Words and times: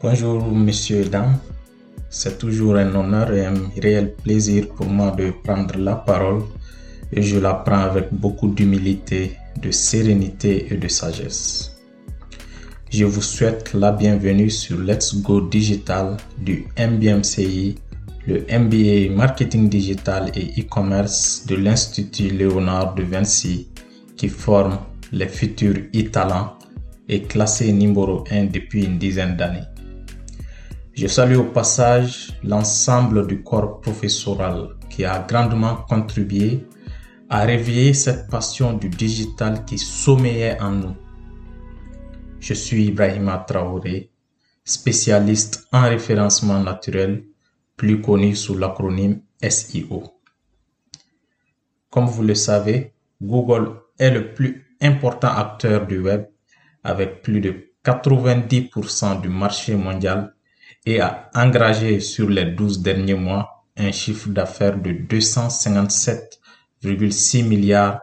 Bonjour 0.00 0.46
messieurs 0.52 1.06
et 1.06 1.08
dames, 1.08 1.38
c'est 2.08 2.38
toujours 2.38 2.76
un 2.76 2.94
honneur 2.94 3.32
et 3.32 3.44
un 3.46 3.54
réel 3.82 4.14
plaisir 4.14 4.68
pour 4.68 4.86
moi 4.86 5.10
de 5.10 5.32
prendre 5.42 5.76
la 5.76 5.96
parole 5.96 6.44
et 7.12 7.20
je 7.20 7.40
la 7.40 7.54
prends 7.54 7.80
avec 7.80 8.06
beaucoup 8.12 8.46
d'humilité, 8.46 9.32
de 9.60 9.72
sérénité 9.72 10.72
et 10.72 10.76
de 10.76 10.86
sagesse. 10.86 11.76
Je 12.92 13.06
vous 13.06 13.22
souhaite 13.22 13.74
la 13.74 13.90
bienvenue 13.90 14.50
sur 14.50 14.78
Let's 14.78 15.20
Go 15.20 15.40
Digital 15.40 16.16
du 16.38 16.68
MBMCI, 16.78 17.74
le 18.28 18.46
MBA 18.56 19.12
Marketing 19.16 19.68
Digital 19.68 20.30
et 20.36 20.60
e-commerce 20.60 21.44
de 21.48 21.56
l'Institut 21.56 22.28
Léonard 22.28 22.94
de 22.94 23.02
Vinci 23.02 23.66
qui 24.16 24.28
forme 24.28 24.78
les 25.10 25.26
futurs 25.26 25.82
e-talents 25.92 26.56
et 27.08 27.22
classé 27.22 27.72
numéro 27.72 28.22
1 28.30 28.44
depuis 28.44 28.84
une 28.84 28.98
dizaine 28.98 29.36
d'années. 29.36 29.66
Je 31.00 31.06
salue 31.06 31.36
au 31.36 31.44
passage 31.44 32.32
l'ensemble 32.42 33.28
du 33.28 33.44
corps 33.44 33.80
professoral 33.80 34.70
qui 34.90 35.04
a 35.04 35.20
grandement 35.20 35.76
contribué 35.88 36.66
à 37.30 37.44
réveiller 37.44 37.94
cette 37.94 38.28
passion 38.28 38.72
du 38.72 38.88
digital 38.88 39.64
qui 39.64 39.78
sommeillait 39.78 40.60
en 40.60 40.72
nous. 40.72 40.96
Je 42.40 42.52
suis 42.52 42.86
Ibrahima 42.86 43.44
Traoré, 43.46 44.10
spécialiste 44.64 45.68
en 45.70 45.82
référencement 45.82 46.58
naturel, 46.58 47.22
plus 47.76 48.02
connu 48.02 48.34
sous 48.34 48.58
l'acronyme 48.58 49.20
SEO. 49.40 50.02
Comme 51.90 52.06
vous 52.06 52.24
le 52.24 52.34
savez, 52.34 52.92
Google 53.22 53.70
est 54.00 54.10
le 54.10 54.34
plus 54.34 54.66
important 54.82 55.28
acteur 55.28 55.86
du 55.86 56.00
web 56.00 56.26
avec 56.82 57.22
plus 57.22 57.40
de 57.40 57.54
90% 57.84 59.20
du 59.20 59.28
marché 59.28 59.76
mondial 59.76 60.34
et 60.88 61.00
a 61.02 61.28
engagé 61.34 62.00
sur 62.00 62.30
les 62.30 62.46
12 62.46 62.80
derniers 62.80 63.12
mois 63.12 63.66
un 63.76 63.92
chiffre 63.92 64.30
d'affaires 64.30 64.80
de 64.80 64.92
257,6 64.92 67.46
milliards 67.46 68.00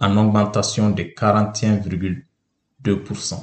en 0.00 0.16
augmentation 0.16 0.90
de 0.90 1.04
41,2%. 1.04 3.38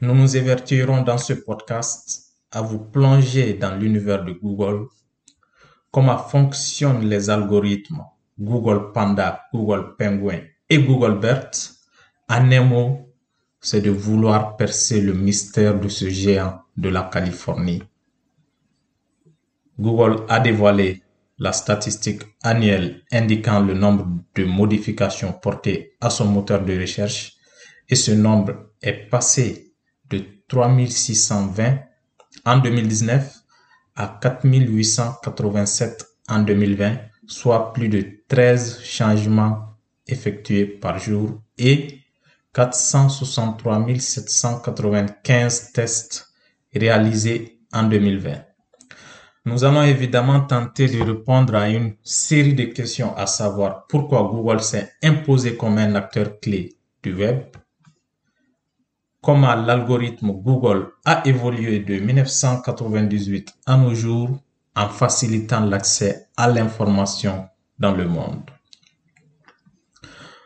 Nous 0.00 0.12
nous 0.12 0.36
évertuerons 0.36 1.02
dans 1.02 1.18
ce 1.18 1.34
podcast 1.34 2.32
à 2.50 2.62
vous 2.62 2.80
plonger 2.80 3.54
dans 3.54 3.76
l'univers 3.76 4.24
de 4.24 4.32
Google, 4.32 4.88
comment 5.92 6.18
fonctionnent 6.18 7.08
les 7.08 7.30
algorithmes 7.30 8.02
Google 8.40 8.90
Panda, 8.92 9.42
Google 9.54 9.94
Penguin 9.96 10.40
et 10.68 10.82
Google 10.82 11.20
BERT. 11.20 11.76
En 12.28 12.50
un 12.50 12.64
mot, 12.64 13.14
c'est 13.60 13.82
de 13.82 13.90
vouloir 13.90 14.56
percer 14.56 15.00
le 15.00 15.14
mystère 15.14 15.78
de 15.78 15.88
ce 15.88 16.08
géant 16.08 16.64
de 16.78 16.88
la 16.88 17.02
Californie. 17.12 17.82
Google 19.78 20.24
a 20.28 20.40
dévoilé 20.40 21.02
la 21.38 21.52
statistique 21.52 22.22
annuelle 22.42 23.02
indiquant 23.12 23.60
le 23.60 23.74
nombre 23.74 24.08
de 24.34 24.44
modifications 24.44 25.32
portées 25.32 25.96
à 26.00 26.10
son 26.10 26.26
moteur 26.26 26.64
de 26.64 26.78
recherche 26.78 27.34
et 27.88 27.94
ce 27.94 28.12
nombre 28.12 28.70
est 28.82 29.08
passé 29.10 29.72
de 30.10 30.24
3620 30.48 31.78
en 32.44 32.58
2019 32.58 33.34
à 33.96 34.18
4887 34.20 36.06
en 36.28 36.40
2020, 36.40 36.98
soit 37.26 37.72
plus 37.72 37.88
de 37.88 38.22
13 38.28 38.82
changements 38.82 39.76
effectués 40.06 40.66
par 40.66 40.98
jour 40.98 41.40
et 41.56 42.00
463 42.52 43.86
795 43.98 45.72
tests 45.72 46.27
réalisés 46.74 47.60
en 47.72 47.84
2020. 47.84 48.44
Nous 49.44 49.64
allons 49.64 49.82
évidemment 49.82 50.40
tenter 50.40 50.88
de 50.88 51.00
répondre 51.00 51.54
à 51.54 51.68
une 51.70 51.94
série 52.02 52.54
de 52.54 52.64
questions, 52.64 53.16
à 53.16 53.26
savoir 53.26 53.86
pourquoi 53.86 54.22
Google 54.30 54.60
s'est 54.60 54.92
imposé 55.02 55.56
comme 55.56 55.78
un 55.78 55.94
acteur 55.94 56.38
clé 56.40 56.76
du 57.02 57.14
web, 57.14 57.44
comment 59.22 59.54
l'algorithme 59.54 60.32
Google 60.32 60.88
a 61.04 61.26
évolué 61.26 61.80
de 61.80 61.98
1998 61.98 63.54
à 63.66 63.76
nos 63.76 63.94
jours 63.94 64.38
en 64.76 64.88
facilitant 64.88 65.64
l'accès 65.64 66.28
à 66.36 66.48
l'information 66.48 67.48
dans 67.78 67.94
le 67.94 68.06
monde. 68.06 68.50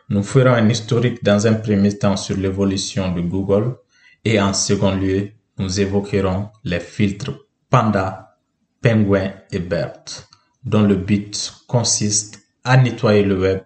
Nous 0.09 0.23
ferons 0.23 0.53
un 0.53 0.69
historique 0.69 1.23
dans 1.23 1.45
un 1.47 1.55
premier 1.55 1.97
temps 1.97 2.17
sur 2.17 2.37
l'évolution 2.37 3.13
de 3.13 3.21
Google 3.21 3.75
et 4.23 4.39
en 4.39 4.53
second 4.53 4.95
lieu, 4.95 5.31
nous 5.63 5.79
évoquerons 5.79 6.49
les 6.65 6.81
filtres 6.81 7.47
Panda, 7.69 8.37
Penguin 8.81 9.33
et 9.49 9.59
BERT, 9.59 10.29
dont 10.65 10.83
le 10.83 10.95
but 10.95 11.53
consiste 11.67 12.41
à 12.65 12.75
nettoyer 12.75 13.23
le 13.23 13.39
web 13.39 13.61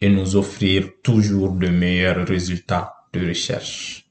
et 0.00 0.08
nous 0.08 0.34
offrir 0.34 0.88
toujours 1.04 1.52
de 1.52 1.68
meilleurs 1.68 2.26
résultats 2.26 2.94
de 3.12 3.28
recherche. 3.28 4.10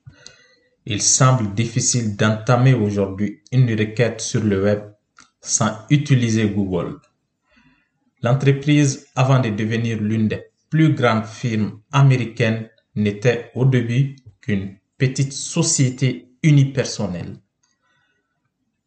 Il 0.86 1.02
semble 1.02 1.54
difficile 1.54 2.16
d'entamer 2.16 2.74
aujourd'hui 2.74 3.42
une 3.52 3.70
requête 3.78 4.22
sur 4.22 4.44
le 4.44 4.64
web 4.64 4.80
sans 5.42 5.72
utiliser 5.90 6.50
Google. 6.50 7.00
L'entreprise, 8.24 9.08
avant 9.16 9.40
de 9.40 9.50
devenir 9.50 10.00
l'une 10.00 10.30
des 10.30 10.44
plus 10.70 10.94
grande 10.94 11.26
firme 11.26 11.82
américaine 11.92 12.70
n'était 12.96 13.52
au 13.56 13.66
début 13.66 14.16
qu'une 14.42 14.78
petite 14.98 15.34
société 15.34 16.29
unipersonnelle. 16.44 17.36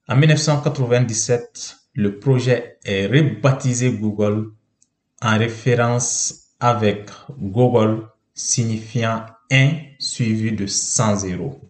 En 0.08 0.16
1997, 0.16 1.76
le 1.94 2.18
projet 2.18 2.78
est 2.84 3.06
rebaptisé 3.06 3.92
Google 3.92 4.52
en 5.20 5.38
référence 5.38 6.54
avec 6.60 7.10
Google 7.38 8.08
signifiant 8.34 9.26
1 9.50 9.70
suivi 9.98 10.52
de 10.52 10.66
100 10.66 11.16
zéros. 11.16 11.60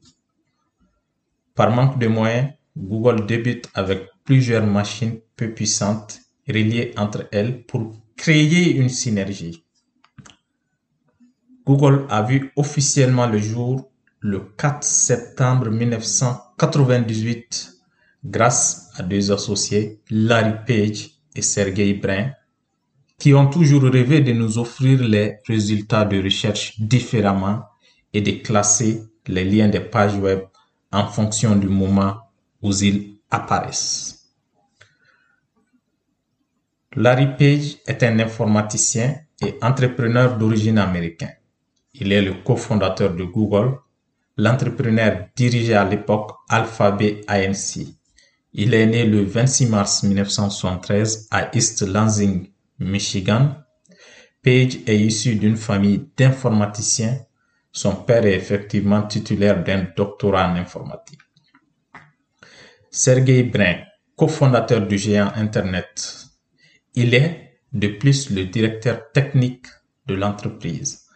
Par 1.54 1.70
manque 1.70 1.98
de 1.98 2.06
moyens, 2.06 2.52
Google 2.76 3.26
débute 3.26 3.68
avec 3.74 4.08
plusieurs 4.24 4.66
machines 4.66 5.20
peu 5.36 5.52
puissantes 5.52 6.20
reliées 6.48 6.94
entre 6.96 7.28
elles 7.32 7.64
pour 7.64 7.94
créer 8.16 8.76
une 8.76 8.88
synergie. 8.88 9.64
Google 11.66 12.06
a 12.08 12.22
vu 12.22 12.52
officiellement 12.56 13.26
le 13.26 13.38
jour 13.38 13.91
le 14.22 14.40
4 14.56 14.82
septembre 14.84 15.68
1998 15.68 17.72
grâce 18.24 18.90
à 18.96 19.02
deux 19.02 19.32
associés, 19.32 20.00
Larry 20.10 20.54
Page 20.66 21.10
et 21.34 21.42
Sergey 21.42 21.94
Brin, 21.94 22.30
qui 23.18 23.34
ont 23.34 23.48
toujours 23.48 23.82
rêvé 23.82 24.20
de 24.20 24.32
nous 24.32 24.58
offrir 24.58 25.02
les 25.02 25.38
résultats 25.46 26.04
de 26.04 26.22
recherche 26.22 26.80
différemment 26.80 27.64
et 28.12 28.20
de 28.20 28.30
classer 28.42 29.02
les 29.26 29.44
liens 29.44 29.68
des 29.68 29.80
pages 29.80 30.16
web 30.16 30.40
en 30.92 31.08
fonction 31.08 31.56
du 31.56 31.68
moment 31.68 32.18
où 32.62 32.70
ils 32.72 33.16
apparaissent. 33.30 34.18
Larry 36.94 37.28
Page 37.38 37.78
est 37.86 38.02
un 38.02 38.18
informaticien 38.20 39.16
et 39.40 39.54
entrepreneur 39.62 40.36
d'origine 40.36 40.78
américaine. 40.78 41.36
Il 41.94 42.12
est 42.12 42.22
le 42.22 42.34
cofondateur 42.44 43.14
de 43.14 43.24
Google. 43.24 43.78
L'entrepreneur 44.38 45.28
dirigeait 45.36 45.74
à 45.74 45.84
l'époque 45.84 46.30
Alphabet 46.48 47.20
ANC. 47.28 47.86
Il 48.54 48.72
est 48.72 48.86
né 48.86 49.04
le 49.04 49.24
26 49.24 49.66
mars 49.66 50.02
1973 50.02 51.28
à 51.30 51.54
East 51.54 51.82
Lansing, 51.82 52.50
Michigan. 52.78 53.56
Page 54.42 54.78
est 54.86 54.98
issu 54.98 55.36
d'une 55.36 55.56
famille 55.56 56.08
d'informaticiens. 56.16 57.18
Son 57.72 57.94
père 57.94 58.24
est 58.24 58.34
effectivement 58.34 59.02
titulaire 59.02 59.62
d'un 59.62 59.86
doctorat 59.96 60.48
en 60.48 60.56
informatique. 60.56 61.20
Sergey 62.90 63.42
Brin, 63.44 63.80
cofondateur 64.16 64.86
du 64.86 64.98
géant 64.98 65.32
Internet. 65.34 66.26
Il 66.94 67.14
est 67.14 67.60
de 67.72 67.88
plus 67.88 68.30
le 68.30 68.44
directeur 68.44 69.12
technique 69.12 69.66
de 70.06 70.14
l'entreprise. 70.14 71.06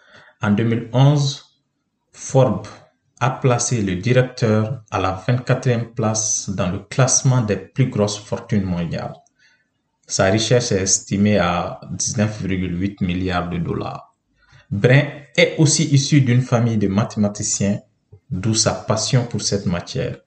En 0.40 0.52
2011, 0.52 1.44
Forbes 2.12 2.66
a 3.20 3.30
placé 3.30 3.82
le 3.82 3.96
directeur 3.96 4.82
à 4.90 4.98
la 4.98 5.24
24e 5.26 5.94
place 5.94 6.50
dans 6.50 6.70
le 6.70 6.80
classement 6.80 7.40
des 7.40 7.56
plus 7.56 7.88
grosses 7.88 8.18
fortunes 8.18 8.64
mondiales. 8.64 9.14
Sa 10.06 10.26
richesse 10.26 10.72
est 10.72 10.82
estimée 10.82 11.38
à 11.38 11.80
19,8 11.94 13.04
milliards 13.04 13.48
de 13.48 13.58
dollars. 13.58 14.14
Brin 14.70 15.04
est 15.36 15.54
aussi 15.58 15.84
issu 15.84 16.20
d'une 16.20 16.42
famille 16.42 16.76
de 16.76 16.88
mathématiciens, 16.88 17.80
d'où 18.30 18.54
sa 18.54 18.72
passion 18.72 19.24
pour 19.24 19.42
cette 19.42 19.66
matière. 19.66 20.18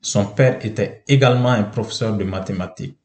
Son 0.00 0.26
père 0.26 0.64
était 0.64 1.02
également 1.08 1.50
un 1.50 1.64
professeur 1.64 2.16
de 2.16 2.24
mathématiques. 2.24 2.98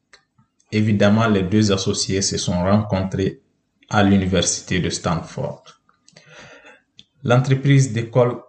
Évidemment, 0.70 1.26
les 1.26 1.42
deux 1.42 1.72
associés 1.72 2.22
se 2.22 2.38
sont 2.38 2.62
rencontrés 2.62 3.42
à 3.90 4.02
l'université 4.02 4.80
de 4.80 4.88
Stanford. 4.88 5.64
L'entreprise 7.24 7.92
décolle 7.92 8.40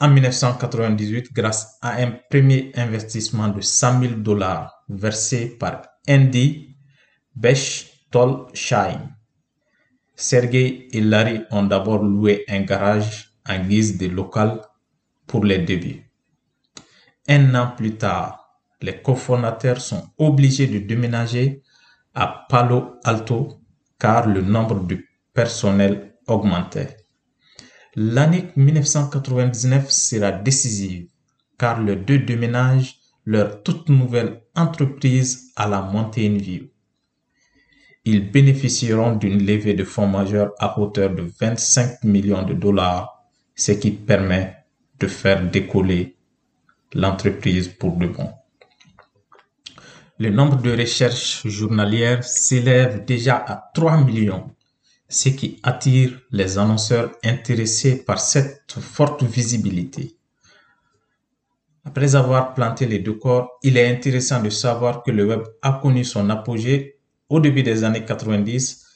en 0.00 0.08
1998 0.08 1.32
grâce 1.32 1.78
à 1.82 2.00
un 2.00 2.12
premier 2.30 2.72
investissement 2.74 3.48
de 3.48 3.60
100 3.60 4.00
000 4.00 4.14
dollars 4.14 4.84
versé 4.88 5.56
par 5.58 5.82
Andy 6.08 6.76
Bechtolsheim. 7.36 9.14
Sergei 10.16 10.88
et 10.92 11.00
Larry 11.00 11.42
ont 11.50 11.62
d'abord 11.62 12.02
loué 12.02 12.44
un 12.48 12.60
garage 12.60 13.32
en 13.48 13.58
guise 13.60 13.98
de 13.98 14.06
local 14.06 14.60
pour 15.26 15.44
les 15.44 15.58
débuts. 15.58 16.10
Un 17.28 17.54
an 17.54 17.72
plus 17.76 17.96
tard, 17.96 18.58
les 18.82 19.00
cofondateurs 19.02 19.80
sont 19.80 20.10
obligés 20.18 20.66
de 20.66 20.78
déménager 20.78 21.62
à 22.14 22.46
Palo 22.48 22.96
Alto 23.04 23.60
car 23.98 24.26
le 24.26 24.40
nombre 24.40 24.80
de 24.80 24.98
personnel 25.32 26.14
augmentait. 26.26 26.99
L'année 27.96 28.52
1999 28.54 29.90
sera 29.90 30.30
décisive 30.30 31.08
car 31.58 31.82
les 31.82 31.96
deux 31.96 32.20
déménagent 32.20 32.96
leur 33.26 33.62
toute 33.62 33.88
nouvelle 33.88 34.42
entreprise 34.54 35.52
à 35.56 35.68
la 35.68 35.82
Mountain 35.82 36.36
View. 36.38 36.68
Ils 38.04 38.30
bénéficieront 38.30 39.16
d'une 39.16 39.44
levée 39.44 39.74
de 39.74 39.84
fonds 39.84 40.06
majeure 40.06 40.52
à 40.58 40.78
hauteur 40.78 41.10
de 41.10 41.30
25 41.40 42.04
millions 42.04 42.44
de 42.44 42.54
dollars, 42.54 43.24
ce 43.54 43.72
qui 43.72 43.90
permet 43.90 44.56
de 44.98 45.06
faire 45.06 45.50
décoller 45.50 46.16
l'entreprise 46.94 47.68
pour 47.68 47.96
de 47.96 48.06
bon. 48.06 48.30
Le 50.18 50.30
nombre 50.30 50.62
de 50.62 50.70
recherches 50.70 51.46
journalières 51.46 52.24
s'élève 52.24 53.04
déjà 53.04 53.36
à 53.36 53.70
3 53.74 54.04
millions 54.04 54.50
ce 55.10 55.28
qui 55.28 55.58
attire 55.64 56.18
les 56.30 56.56
annonceurs 56.56 57.10
intéressés 57.24 58.04
par 58.04 58.20
cette 58.20 58.78
forte 58.78 59.24
visibilité. 59.24 60.16
Après 61.84 62.14
avoir 62.14 62.54
planté 62.54 62.86
les 62.86 63.00
deux 63.00 63.14
corps, 63.14 63.58
il 63.62 63.76
est 63.76 63.90
intéressant 63.90 64.40
de 64.40 64.50
savoir 64.50 65.02
que 65.02 65.10
le 65.10 65.26
web 65.26 65.42
a 65.62 65.80
connu 65.82 66.04
son 66.04 66.30
apogée 66.30 67.00
au 67.28 67.40
début 67.40 67.64
des 67.64 67.82
années 67.82 68.04
90. 68.04 68.86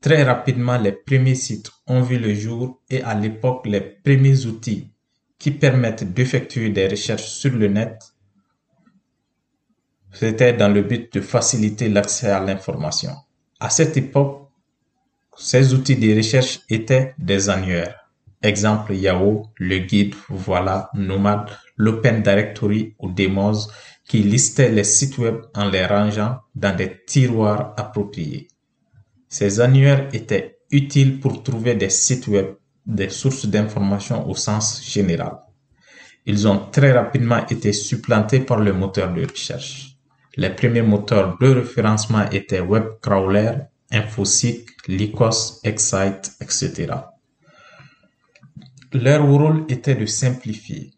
Très 0.00 0.22
rapidement, 0.22 0.78
les 0.78 0.92
premiers 0.92 1.34
sites 1.34 1.72
ont 1.88 2.02
vu 2.02 2.18
le 2.18 2.32
jour 2.34 2.80
et 2.88 3.02
à 3.02 3.14
l'époque, 3.14 3.66
les 3.66 3.80
premiers 3.80 4.46
outils 4.46 4.92
qui 5.38 5.50
permettent 5.50 6.14
d'effectuer 6.14 6.70
des 6.70 6.86
recherches 6.86 7.26
sur 7.26 7.52
le 7.52 7.68
net, 7.68 8.14
c'était 10.12 10.52
dans 10.52 10.68
le 10.68 10.82
but 10.82 11.12
de 11.12 11.20
faciliter 11.20 11.88
l'accès 11.88 12.30
à 12.30 12.40
l'information. 12.40 13.12
À 13.60 13.70
cette 13.70 13.96
époque, 13.96 14.47
ces 15.38 15.72
outils 15.72 15.96
de 15.96 16.16
recherche 16.16 16.60
étaient 16.68 17.14
des 17.18 17.48
annuaires. 17.48 18.10
Exemple 18.42 18.94
Yahoo, 18.94 19.46
le 19.56 19.78
guide, 19.78 20.14
voilà, 20.28 20.90
Nomad, 20.94 21.48
l'Open 21.76 22.22
Directory 22.22 22.94
ou 22.98 23.10
Demos 23.10 23.68
qui 24.04 24.22
listaient 24.22 24.70
les 24.70 24.84
sites 24.84 25.18
web 25.18 25.36
en 25.54 25.68
les 25.68 25.84
rangeant 25.84 26.38
dans 26.54 26.74
des 26.74 27.02
tiroirs 27.06 27.74
appropriés. 27.76 28.48
Ces 29.28 29.60
annuaires 29.60 30.08
étaient 30.12 30.58
utiles 30.70 31.20
pour 31.20 31.42
trouver 31.42 31.74
des 31.74 31.90
sites 31.90 32.26
web, 32.26 32.54
des 32.86 33.10
sources 33.10 33.46
d'informations 33.46 34.28
au 34.28 34.34
sens 34.34 34.82
général. 34.84 35.38
Ils 36.26 36.48
ont 36.48 36.58
très 36.70 36.92
rapidement 36.92 37.46
été 37.46 37.72
supplantés 37.72 38.40
par 38.40 38.60
le 38.60 38.72
moteur 38.72 39.12
de 39.12 39.24
recherche. 39.26 39.96
Les 40.36 40.50
premiers 40.50 40.82
moteurs 40.82 41.36
de 41.38 41.48
référencement 41.48 42.28
étaient 42.30 42.60
WebCrawler 42.60 43.52
Infoseek, 43.90 44.68
Lycos, 44.86 45.60
Excite, 45.64 46.32
etc. 46.40 46.92
Leur 48.92 49.26
rôle 49.26 49.64
était 49.68 49.94
de 49.94 50.06
simplifier. 50.06 50.92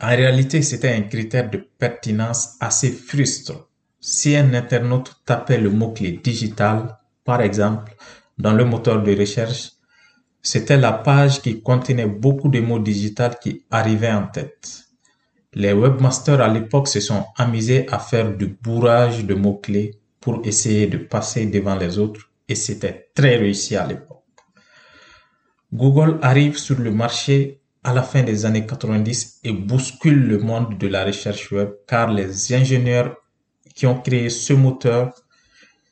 En 0.00 0.08
réalité, 0.08 0.62
c'était 0.62 0.94
un 0.94 1.02
critère 1.02 1.50
de 1.50 1.58
pertinence 1.78 2.56
assez 2.60 2.90
frustrant. 2.90 3.66
Si 4.00 4.36
un 4.36 4.54
internaute 4.54 5.16
tapait 5.24 5.58
le 5.58 5.70
mot-clé 5.70 6.20
digital, 6.22 6.98
par 7.24 7.40
exemple, 7.40 7.94
dans 8.38 8.52
le 8.52 8.64
moteur 8.64 9.02
de 9.02 9.14
recherche, 9.14 9.72
c'était 10.42 10.76
la 10.76 10.92
page 10.92 11.42
qui 11.42 11.60
contenait 11.62 12.06
beaucoup 12.06 12.48
de 12.48 12.60
mots 12.60 12.78
digitales 12.78 13.38
qui 13.40 13.64
arrivaient 13.70 14.12
en 14.12 14.28
tête. 14.28 14.84
Les 15.54 15.72
webmasters 15.72 16.40
à 16.40 16.48
l'époque 16.48 16.88
se 16.88 17.00
sont 17.00 17.24
amusés 17.36 17.86
à 17.90 17.98
faire 17.98 18.36
du 18.36 18.46
bourrage 18.46 19.24
de 19.24 19.34
mots-clés 19.34 19.98
pour 20.26 20.44
essayer 20.44 20.88
de 20.88 20.98
passer 20.98 21.46
devant 21.46 21.76
les 21.76 21.98
autres 21.98 22.28
et 22.48 22.56
c'était 22.56 23.10
très 23.14 23.36
réussi 23.36 23.76
à 23.76 23.86
l'époque. 23.86 24.24
Google 25.72 26.18
arrive 26.20 26.58
sur 26.58 26.80
le 26.80 26.90
marché 26.90 27.60
à 27.84 27.92
la 27.94 28.02
fin 28.02 28.24
des 28.24 28.44
années 28.44 28.66
90 28.66 29.42
et 29.44 29.52
bouscule 29.52 30.26
le 30.26 30.38
monde 30.38 30.78
de 30.78 30.88
la 30.88 31.04
recherche 31.04 31.52
web 31.52 31.68
car 31.86 32.12
les 32.12 32.52
ingénieurs 32.52 33.14
qui 33.72 33.86
ont 33.86 34.00
créé 34.00 34.28
ce 34.28 34.52
moteur 34.52 35.14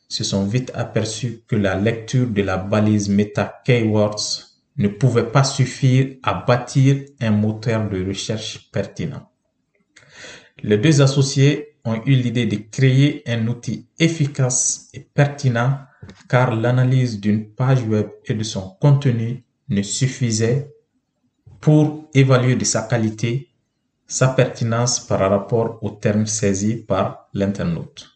se 0.08 0.24
sont 0.24 0.46
vite 0.46 0.72
aperçus 0.74 1.44
que 1.46 1.54
la 1.54 1.76
lecture 1.76 2.26
de 2.26 2.42
la 2.42 2.56
balise 2.56 3.08
Meta 3.08 3.62
Keywords 3.64 4.48
ne 4.78 4.88
pouvait 4.88 5.30
pas 5.30 5.44
suffire 5.44 6.16
à 6.24 6.34
bâtir 6.34 7.04
un 7.20 7.30
moteur 7.30 7.88
de 7.88 8.04
recherche 8.04 8.68
pertinent. 8.72 9.30
Les 10.60 10.78
deux 10.78 11.02
associés 11.02 11.73
ont 11.84 12.00
eu 12.06 12.14
l'idée 12.14 12.46
de 12.46 12.56
créer 12.56 13.22
un 13.26 13.46
outil 13.46 13.88
efficace 13.98 14.88
et 14.94 15.00
pertinent 15.00 15.78
car 16.28 16.54
l'analyse 16.54 17.20
d'une 17.20 17.50
page 17.50 17.82
web 17.84 18.08
et 18.26 18.34
de 18.34 18.42
son 18.42 18.76
contenu 18.80 19.44
ne 19.68 19.82
suffisait 19.82 20.70
pour 21.60 22.10
évaluer 22.14 22.56
de 22.56 22.64
sa 22.64 22.82
qualité, 22.82 23.48
sa 24.06 24.28
pertinence 24.28 25.00
par 25.00 25.30
rapport 25.30 25.78
aux 25.82 25.90
termes 25.90 26.26
saisis 26.26 26.76
par 26.76 27.28
l'internaute. 27.32 28.10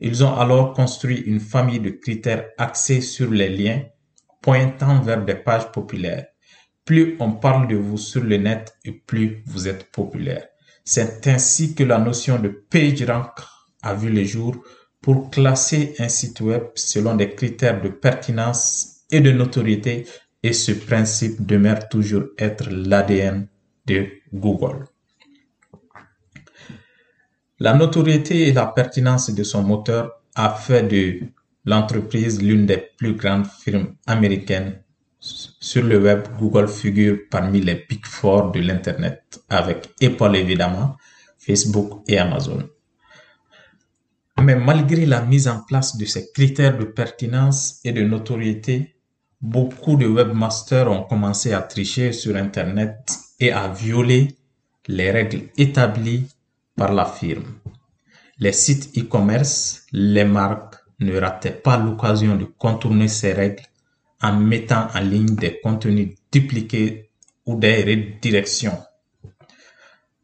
Ils 0.00 0.24
ont 0.24 0.34
alors 0.34 0.72
construit 0.72 1.18
une 1.18 1.40
famille 1.40 1.80
de 1.80 1.90
critères 1.90 2.48
axés 2.56 3.02
sur 3.02 3.30
les 3.30 3.50
liens 3.50 3.82
pointant 4.40 5.02
vers 5.02 5.22
des 5.22 5.34
pages 5.34 5.70
populaires. 5.72 6.26
Plus 6.86 7.16
on 7.20 7.32
parle 7.32 7.68
de 7.68 7.76
vous 7.76 7.98
sur 7.98 8.24
le 8.24 8.38
net 8.38 8.74
et 8.84 8.92
plus 8.92 9.42
vous 9.46 9.68
êtes 9.68 9.90
populaire. 9.92 10.49
C'est 10.84 11.26
ainsi 11.26 11.74
que 11.74 11.84
la 11.84 11.98
notion 11.98 12.38
de 12.38 12.48
PageRank 12.48 13.30
a 13.82 13.94
vu 13.94 14.10
le 14.10 14.24
jour 14.24 14.56
pour 15.00 15.30
classer 15.30 15.94
un 15.98 16.08
site 16.08 16.40
web 16.40 16.64
selon 16.74 17.14
des 17.14 17.34
critères 17.34 17.80
de 17.80 17.88
pertinence 17.88 19.04
et 19.10 19.20
de 19.20 19.32
notoriété 19.32 20.06
et 20.42 20.52
ce 20.52 20.72
principe 20.72 21.44
demeure 21.46 21.88
toujours 21.88 22.24
être 22.38 22.68
l'ADN 22.70 23.48
de 23.86 24.08
Google. 24.32 24.86
La 27.58 27.74
notoriété 27.74 28.48
et 28.48 28.52
la 28.52 28.66
pertinence 28.66 29.30
de 29.30 29.42
son 29.44 29.62
moteur 29.62 30.22
a 30.34 30.54
fait 30.54 30.82
de 30.82 31.20
l'entreprise 31.64 32.42
l'une 32.42 32.64
des 32.66 32.88
plus 32.96 33.14
grandes 33.14 33.46
firmes 33.46 33.96
américaines 34.06 34.82
sur 35.20 35.84
le 35.84 36.00
web, 36.00 36.26
Google 36.38 36.68
figure 36.68 37.18
parmi 37.30 37.60
les 37.60 37.84
Big 37.88 38.06
Four 38.06 38.52
de 38.52 38.60
l'Internet, 38.60 39.42
avec 39.48 39.90
Apple 40.02 40.34
évidemment, 40.34 40.96
Facebook 41.38 42.02
et 42.08 42.18
Amazon. 42.18 42.68
Mais 44.42 44.56
malgré 44.56 45.04
la 45.04 45.20
mise 45.20 45.48
en 45.48 45.60
place 45.60 45.98
de 45.98 46.06
ces 46.06 46.32
critères 46.32 46.78
de 46.78 46.84
pertinence 46.84 47.80
et 47.84 47.92
de 47.92 48.02
notoriété, 48.02 48.94
beaucoup 49.40 49.96
de 49.96 50.06
webmasters 50.06 50.90
ont 50.90 51.04
commencé 51.04 51.52
à 51.52 51.60
tricher 51.60 52.12
sur 52.12 52.36
Internet 52.36 53.12
et 53.38 53.52
à 53.52 53.68
violer 53.68 54.36
les 54.88 55.10
règles 55.10 55.42
établies 55.58 56.26
par 56.74 56.94
la 56.94 57.04
firme. 57.04 57.54
Les 58.38 58.52
sites 58.52 58.96
e-commerce, 58.96 59.84
les 59.92 60.24
marques 60.24 60.76
ne 61.00 61.18
rataient 61.18 61.50
pas 61.50 61.76
l'occasion 61.76 62.36
de 62.36 62.46
contourner 62.46 63.08
ces 63.08 63.34
règles 63.34 63.64
en 64.22 64.34
mettant 64.34 64.88
en 64.94 65.00
ligne 65.00 65.34
des 65.34 65.60
contenus 65.60 66.16
dupliqués 66.30 67.10
ou 67.46 67.56
des 67.56 67.82
redirections. 67.82 68.78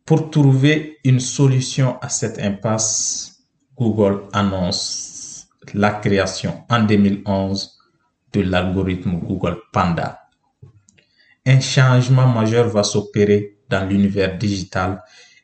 Pour 0.05 0.31
trouver 0.31 0.99
une 1.05 1.21
solution 1.21 1.99
à 2.01 2.09
cette 2.09 2.39
impasse, 2.39 3.41
Google 3.77 4.29
annonce 4.33 5.49
la 5.75 5.91
création 5.93 6.65
en 6.69 6.85
2011 6.85 7.79
de 8.33 8.41
l'algorithme 8.43 9.19
Google 9.19 9.59
Panda. 9.73 10.21
Un 11.45 11.61
changement 11.61 12.29
majeur 12.29 12.69
va 12.69 12.83
s'opérer 12.83 13.59
dans 13.69 13.89
l'univers 13.89 14.37
digital 14.39 15.03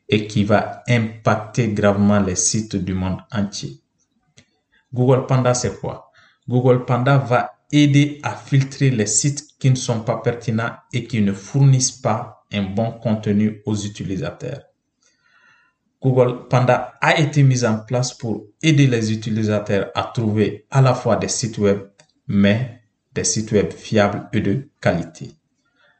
et 0.08 0.26
qui 0.26 0.44
va 0.44 0.82
impacter 0.88 1.68
gravement 1.68 2.20
les 2.20 2.36
sites 2.36 2.76
du 2.76 2.94
monde 2.94 3.20
entier. 3.32 3.80
Google 4.92 5.26
Panda, 5.26 5.54
c'est 5.54 5.80
quoi? 5.80 6.10
Google 6.48 6.84
Panda 6.84 7.18
va 7.18 7.52
aider 7.72 8.20
à 8.22 8.36
filtrer 8.36 8.90
les 8.90 9.06
sites 9.06 9.44
qui 9.58 9.70
ne 9.70 9.76
sont 9.76 10.00
pas 10.02 10.18
pertinents 10.18 10.74
et 10.92 11.04
qui 11.04 11.20
ne 11.22 11.32
fournissent 11.32 11.92
pas 11.92 12.44
un 12.52 12.62
bon 12.62 12.92
contenu 12.92 13.62
aux 13.66 13.76
utilisateurs. 13.76 14.62
Google 16.02 16.48
Panda 16.48 16.94
a 17.00 17.18
été 17.18 17.42
mis 17.42 17.64
en 17.64 17.78
place 17.78 18.12
pour 18.12 18.46
aider 18.62 18.86
les 18.86 19.12
utilisateurs 19.12 19.90
à 19.94 20.10
trouver 20.14 20.66
à 20.70 20.82
la 20.82 20.94
fois 20.94 21.16
des 21.16 21.28
sites 21.28 21.58
web, 21.58 21.80
mais 22.26 22.82
des 23.14 23.24
sites 23.24 23.52
web 23.52 23.72
fiables 23.72 24.28
et 24.32 24.40
de 24.40 24.68
qualité. 24.80 25.30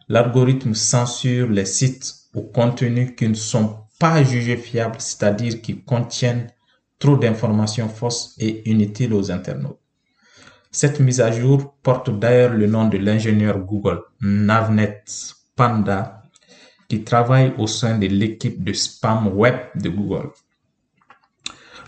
l'algorithme 0.09 0.75
censure 0.75 1.49
les 1.49 1.65
sites 1.65 2.15
ou 2.35 2.43
contenus 2.43 3.13
qui 3.17 3.29
ne 3.29 3.35
sont 3.35 3.79
pas 3.99 4.23
jugés 4.25 4.57
fiables, 4.57 5.01
c'est-à-dire 5.01 5.63
qui 5.63 5.83
contiennent 5.85 6.49
trop 6.99 7.17
d'informations 7.17 7.89
fausses 7.89 8.35
et 8.39 8.69
inutiles 8.71 9.15
aux 9.15 9.31
internautes. 9.31 9.82
Cette 10.75 11.01
mise 11.01 11.21
à 11.21 11.31
jour 11.31 11.75
porte 11.83 12.09
d'ailleurs 12.19 12.55
le 12.55 12.67
nom 12.67 12.89
de 12.89 12.97
l'ingénieur 12.97 13.59
Google, 13.59 14.01
Navnet 14.23 15.05
Panda, 15.55 16.23
qui 16.89 17.05
travaille 17.05 17.53
au 17.59 17.67
sein 17.67 17.99
de 17.99 18.07
l'équipe 18.07 18.65
de 18.65 18.73
spam 18.73 19.29
web 19.37 19.55
de 19.75 19.91
Google. 19.91 20.31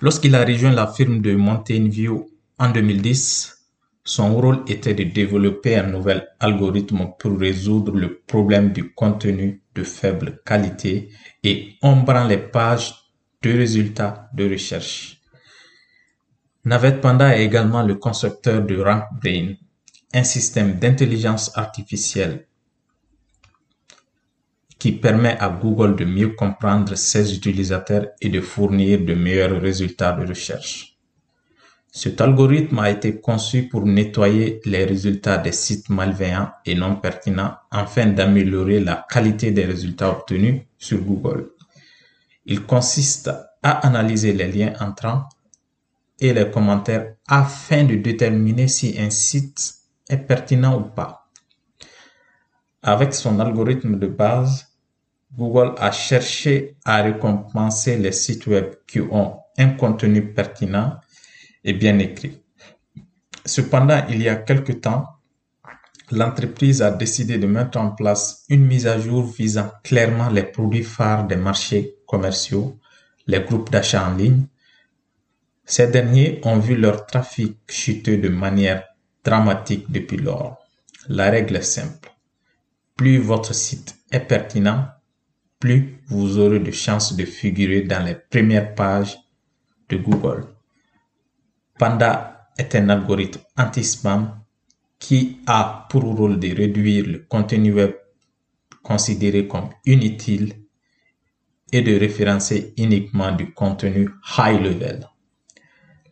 Lorsqu'il 0.03 0.35
a 0.35 0.45
rejoint 0.45 0.73
la 0.73 0.87
firme 0.87 1.23
de 1.23 1.35
Mountain 1.35 1.88
View 1.88 2.26
en 2.59 2.71
2010, 2.71 3.71
son 4.05 4.35
rôle 4.37 4.62
était 4.69 4.93
de 4.93 5.05
développer 5.05 5.76
un 5.76 5.87
nouvel 5.87 6.29
algorithme 6.38 7.09
pour 7.19 7.38
résoudre 7.38 7.93
le 7.97 8.19
problème 8.26 8.71
du 8.73 8.93
contenu 8.93 9.62
de 9.75 9.83
faible 9.83 10.43
qualité 10.45 11.09
et 11.43 11.71
ombrant 11.81 12.25
les 12.25 12.37
pages 12.37 12.95
de 13.41 13.50
résultats 13.50 14.29
de 14.35 14.50
recherche. 14.50 15.24
Navet 16.66 17.00
Panda 17.02 17.37
est 17.37 17.44
également 17.44 17.83
le 17.83 17.97
concepteur 17.97 18.62
de 18.62 18.80
RankBrain, 18.80 19.52
un 20.14 20.25
système 20.25 20.78
d'intelligence 20.78 21.54
artificielle 21.59 22.47
qui 24.78 24.92
permet 24.92 25.37
à 25.38 25.50
Google 25.50 25.94
de 25.94 26.06
mieux 26.06 26.30
comprendre 26.30 26.94
ses 26.94 27.35
utilisateurs 27.35 28.06
et 28.23 28.30
de 28.30 28.40
fournir 28.40 28.99
de 29.00 29.12
meilleurs 29.12 29.61
résultats 29.61 30.12
de 30.12 30.26
recherche. 30.26 30.97
Cet 31.92 32.23
algorithme 32.23 32.78
a 32.78 32.90
été 32.90 33.21
conçu 33.21 33.68
pour 33.68 33.85
nettoyer 33.85 34.61
les 34.64 34.87
résultats 34.87 35.37
des 35.37 35.52
sites 35.52 35.90
malveillants 35.90 36.50
et 36.64 36.75
non 36.75 36.97
pertinents 36.97 37.56
afin 37.71 38.06
d'améliorer 38.06 38.80
la 38.80 39.06
qualité 39.11 39.50
des 39.50 39.66
résultats 39.66 40.11
obtenus 40.11 40.62
sur 40.78 40.99
Google. 41.02 41.50
Il 42.47 42.62
consiste 42.62 43.30
à 43.62 43.87
analyser 43.87 44.33
les 44.33 44.50
liens 44.50 44.73
entrants 44.80 45.25
et 46.21 46.33
les 46.33 46.50
commentaires 46.50 47.14
afin 47.28 47.85
de 47.85 47.97
déterminer 47.97 48.68
si 48.68 48.97
un 48.99 49.11
site 49.11 49.75
est 50.09 50.18
pertinent 50.18 50.78
ou 50.78 50.83
pas. 50.85 51.28
Avec 52.83 53.14
son 53.14 53.40
algorithme 53.40 53.99
de 53.99 54.06
base, 54.06 54.66
Google 55.37 55.75
a 55.78 55.90
cherché 55.90 56.76
à 56.85 57.02
récompenser 57.02 57.97
les 57.97 58.12
sites 58.12 58.47
web 58.47 58.75
qui 58.87 59.00
ont 59.00 59.38
un 59.59 59.71
contenu 59.71 60.33
pertinent 60.33 61.00
et 61.64 61.73
bien 61.73 61.99
écrit. 61.99 62.42
Cependant, 63.44 64.04
il 64.09 64.23
y 64.23 64.28
a 64.28 64.37
quelque 64.37 64.73
temps, 64.73 65.06
l'entreprise 66.11 66.83
a 66.83 66.90
décidé 66.90 67.38
de 67.38 67.47
mettre 67.47 67.78
en 67.78 67.90
place 67.90 68.44
une 68.49 68.64
mise 68.64 68.87
à 68.87 68.99
jour 68.99 69.25
visant 69.25 69.71
clairement 69.83 70.28
les 70.28 70.44
produits 70.44 70.85
phares 70.85 71.26
des 71.26 71.37
marchés 71.37 71.97
commerciaux, 72.06 72.78
les 73.26 73.40
groupes 73.40 73.71
d'achat 73.71 74.09
en 74.09 74.14
ligne. 74.14 74.47
Ces 75.66 75.88
derniers 75.88 76.40
ont 76.44 76.59
vu 76.59 76.76
leur 76.76 77.06
trafic 77.06 77.56
chuter 77.68 78.18
de 78.18 78.28
manière 78.28 78.85
dramatique 79.25 79.90
depuis 79.90 80.18
lors. 80.18 80.59
La 81.09 81.30
règle 81.30 81.56
est 81.56 81.62
simple. 81.62 82.11
Plus 82.97 83.18
votre 83.18 83.54
site 83.54 83.97
est 84.12 84.21
pertinent, 84.21 84.88
plus 85.59 85.99
vous 86.06 86.38
aurez 86.38 86.61
de 86.61 86.71
chances 86.71 87.16
de 87.16 87.25
figurer 87.25 87.83
dans 87.83 88.04
les 88.04 88.14
premières 88.14 88.75
pages 88.75 89.16
de 89.88 89.97
Google. 89.97 90.47
Panda 91.78 92.50
est 92.59 92.75
un 92.75 92.88
algorithme 92.90 93.40
anti-spam 93.56 94.40
qui 94.99 95.38
a 95.47 95.87
pour 95.90 96.02
rôle 96.02 96.38
de 96.38 96.54
réduire 96.54 97.06
le 97.06 97.18
contenu 97.21 97.73
web 97.73 97.92
considéré 98.83 99.49
comme 99.49 99.71
inutile 99.87 100.54
et 101.73 101.83
de 101.83 101.99
référencer 101.99 102.75
uniquement 102.76 103.33
du 103.33 103.52
contenu 103.52 104.09
high 104.38 104.61
level. 104.61 105.09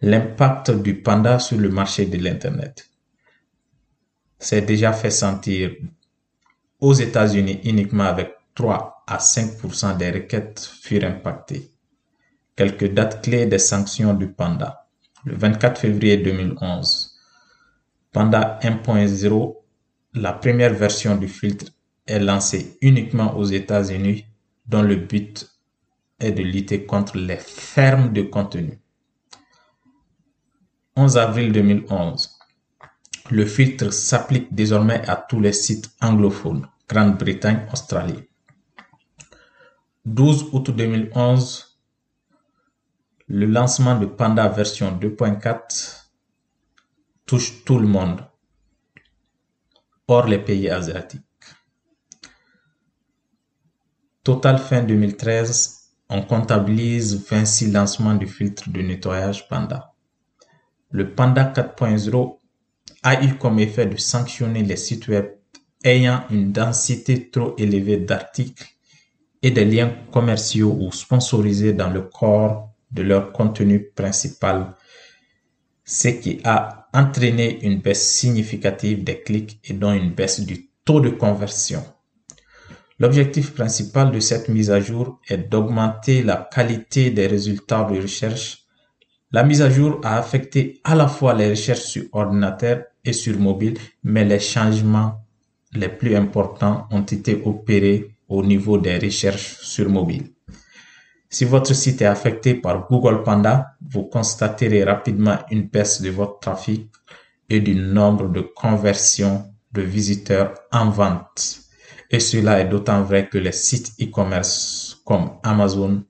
L'impact 0.03 0.73
du 0.73 1.01
panda 1.01 1.39
sur 1.39 1.59
le 1.59 1.69
marché 1.69 2.07
de 2.07 2.17
l'Internet 2.19 2.91
s'est 4.39 4.63
déjà 4.63 4.93
fait 4.93 5.13
sentir 5.13 5.71
aux 6.81 6.93
États-Unis 6.93 7.61
uniquement 7.65 8.05
avec 8.05 8.33
3 8.55 9.05
à 9.07 9.19
5% 9.19 9.97
des 9.97 10.11
requêtes 10.11 10.69
furent 10.83 11.05
impactées. 11.05 11.71
Quelques 12.57 12.93
dates 12.93 13.23
clés 13.23 13.47
des 13.47 13.59
sanctions 13.59 14.13
du 14.13 14.27
panda 14.33 14.89
le 15.25 15.37
24 15.37 15.79
février 15.81 16.17
2011. 16.17 17.17
Panda 18.11 18.59
1.0, 18.61 19.57
la 20.15 20.33
première 20.33 20.75
version 20.75 21.17
du 21.17 21.29
filtre 21.29 21.67
est 22.07 22.19
lancée 22.19 22.77
uniquement 22.81 23.37
aux 23.37 23.45
États-Unis 23.45 24.27
dont 24.67 24.83
le 24.83 24.97
but 24.97 25.49
est 26.19 26.33
de 26.33 26.43
lutter 26.43 26.85
contre 26.85 27.17
les 27.17 27.37
fermes 27.37 28.13
de 28.13 28.23
contenu. 28.23 28.82
11 30.95 31.17
avril 31.17 31.53
2011. 31.53 32.39
Le 33.31 33.47
filtre 33.47 33.91
s'applique 33.91 34.55
désormais 34.55 35.09
à 35.09 35.17
tous 35.17 35.41
les 35.41 35.55
sites 35.55 35.91
anglophones, 36.03 36.69
Grande-Bretagne, 36.87 37.67
Australie. 37.73 38.29
12 40.05 40.51
août 40.53 40.71
2011, 40.71 41.79
le 43.29 43.47
lancement 43.47 43.99
de 43.99 44.05
Panda 44.05 44.47
version 44.49 44.99
2.4 44.99 46.09
touche 47.25 47.65
tout 47.65 47.79
le 47.79 47.87
monde, 47.87 48.27
hors 50.09 50.27
les 50.27 50.41
pays 50.41 50.69
asiatiques. 50.69 51.23
Total 54.23 54.59
fin 54.59 54.83
2013, 54.83 55.95
on 56.11 56.21
comptabilise 56.21 57.27
26 57.31 57.73
lancements 57.73 58.15
du 58.15 58.27
filtre 58.27 58.69
de 58.69 58.83
nettoyage 58.83 59.49
Panda. 59.49 59.92
Le 60.93 61.15
Panda 61.15 61.53
4.0 61.55 62.39
a 63.03 63.25
eu 63.25 63.35
comme 63.39 63.59
effet 63.59 63.87
de 63.87 63.97
sanctionner 63.97 64.63
les 64.63 64.77
sites 64.77 65.09
web 65.09 65.27
ayant 65.85 66.25
une 66.31 66.53
densité 66.53 67.31
trop 67.31 67.55
élevée 67.59 67.97
d'articles 67.97 68.67
et 69.43 69.51
des 69.51 69.65
liens 69.65 69.93
commerciaux 70.13 70.77
ou 70.79 70.93
sponsorisés 70.93 71.73
dans 71.73 71.91
le 71.91 72.03
corps 72.03 72.71
de 72.91 73.03
leur 73.03 73.33
contenu 73.33 73.83
principal, 73.95 74.75
ce 75.85 76.09
qui 76.09 76.41
a 76.45 76.89
entraîné 76.93 77.65
une 77.65 77.81
baisse 77.81 78.07
significative 78.07 79.03
des 79.03 79.23
clics 79.23 79.61
et 79.65 79.73
donc 79.73 79.97
une 79.97 80.13
baisse 80.13 80.41
du 80.41 80.69
taux 80.85 81.01
de 81.01 81.09
conversion. 81.09 81.83
L'objectif 82.99 83.55
principal 83.55 84.13
de 84.13 84.21
cette 84.21 84.49
mise 84.49 84.71
à 84.71 84.79
jour 84.79 85.21
est 85.29 85.39
d'augmenter 85.39 86.23
la 86.23 86.49
qualité 86.53 87.11
des 87.11 87.27
résultats 87.27 87.85
de 87.85 88.01
recherche. 88.01 88.62
La 89.35 89.45
mise 89.45 89.63
à 89.63 89.71
jour 89.71 89.99
a 90.05 90.19
affecté 90.19 90.81
à 90.85 90.95
la 90.95 91.09
fois 91.09 91.33
les 91.33 91.49
recherches 91.49 91.85
sur 91.85 92.05
ordinateur 92.13 92.85
et 93.03 93.15
sur 93.15 93.39
mobile, 93.39 93.79
mais 94.05 94.27
les 94.27 94.39
changements 94.39 95.25
les 95.73 95.89
plus 95.89 96.15
importants 96.15 96.87
ont 96.91 97.01
été 97.01 97.41
opérés 97.47 98.15
au 98.29 98.43
niveau 98.45 98.77
des 98.77 98.99
recherches 98.99 99.57
sur 99.63 99.89
mobile. 99.89 100.31
Si 101.31 101.47
votre 101.47 101.75
site 101.75 102.03
est 102.03 102.07
affecté 102.07 102.55
par 102.55 102.87
Google 102.89 103.23
Panda, 103.23 103.69
vous 103.81 104.03
constaterez 104.03 104.85
rapidement 104.85 105.39
une 105.51 105.63
baisse 105.63 106.03
de 106.03 106.11
votre 106.11 106.39
trafic 106.41 106.91
et 107.49 107.61
du 107.61 107.75
nombre 107.75 108.29
de 108.29 108.43
conversions 108.43 109.47
de 109.73 109.81
visiteurs 109.81 110.53
en 110.71 110.91
vente. 110.91 111.61
Et 112.11 112.21
cela 112.21 112.61
est 112.61 112.69
d'autant 112.69 113.03
vrai 113.03 113.31
que 113.31 113.39
les 113.39 113.53
sites 113.53 113.95
e-commerce 113.99 115.01
comme 115.07 115.31
Amazon, 115.43 116.03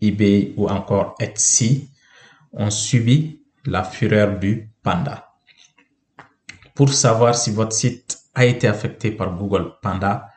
eBay 0.00 0.54
ou 0.56 0.68
encore 0.68 1.16
Etsy 1.18 1.88
ont 2.52 2.70
subi 2.70 3.42
la 3.64 3.84
fureur 3.84 4.38
du 4.38 4.70
panda. 4.82 5.28
Pour 6.74 6.92
savoir 6.92 7.34
si 7.34 7.50
votre 7.50 7.72
site 7.72 8.18
a 8.34 8.44
été 8.44 8.68
affecté 8.68 9.10
par 9.10 9.36
Google 9.36 9.72
Panda, 9.82 10.28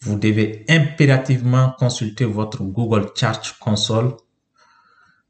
vous 0.00 0.18
devez 0.18 0.64
impérativement 0.68 1.74
consulter 1.78 2.24
votre 2.24 2.62
Google 2.62 3.10
Search 3.14 3.58
Console 3.58 4.14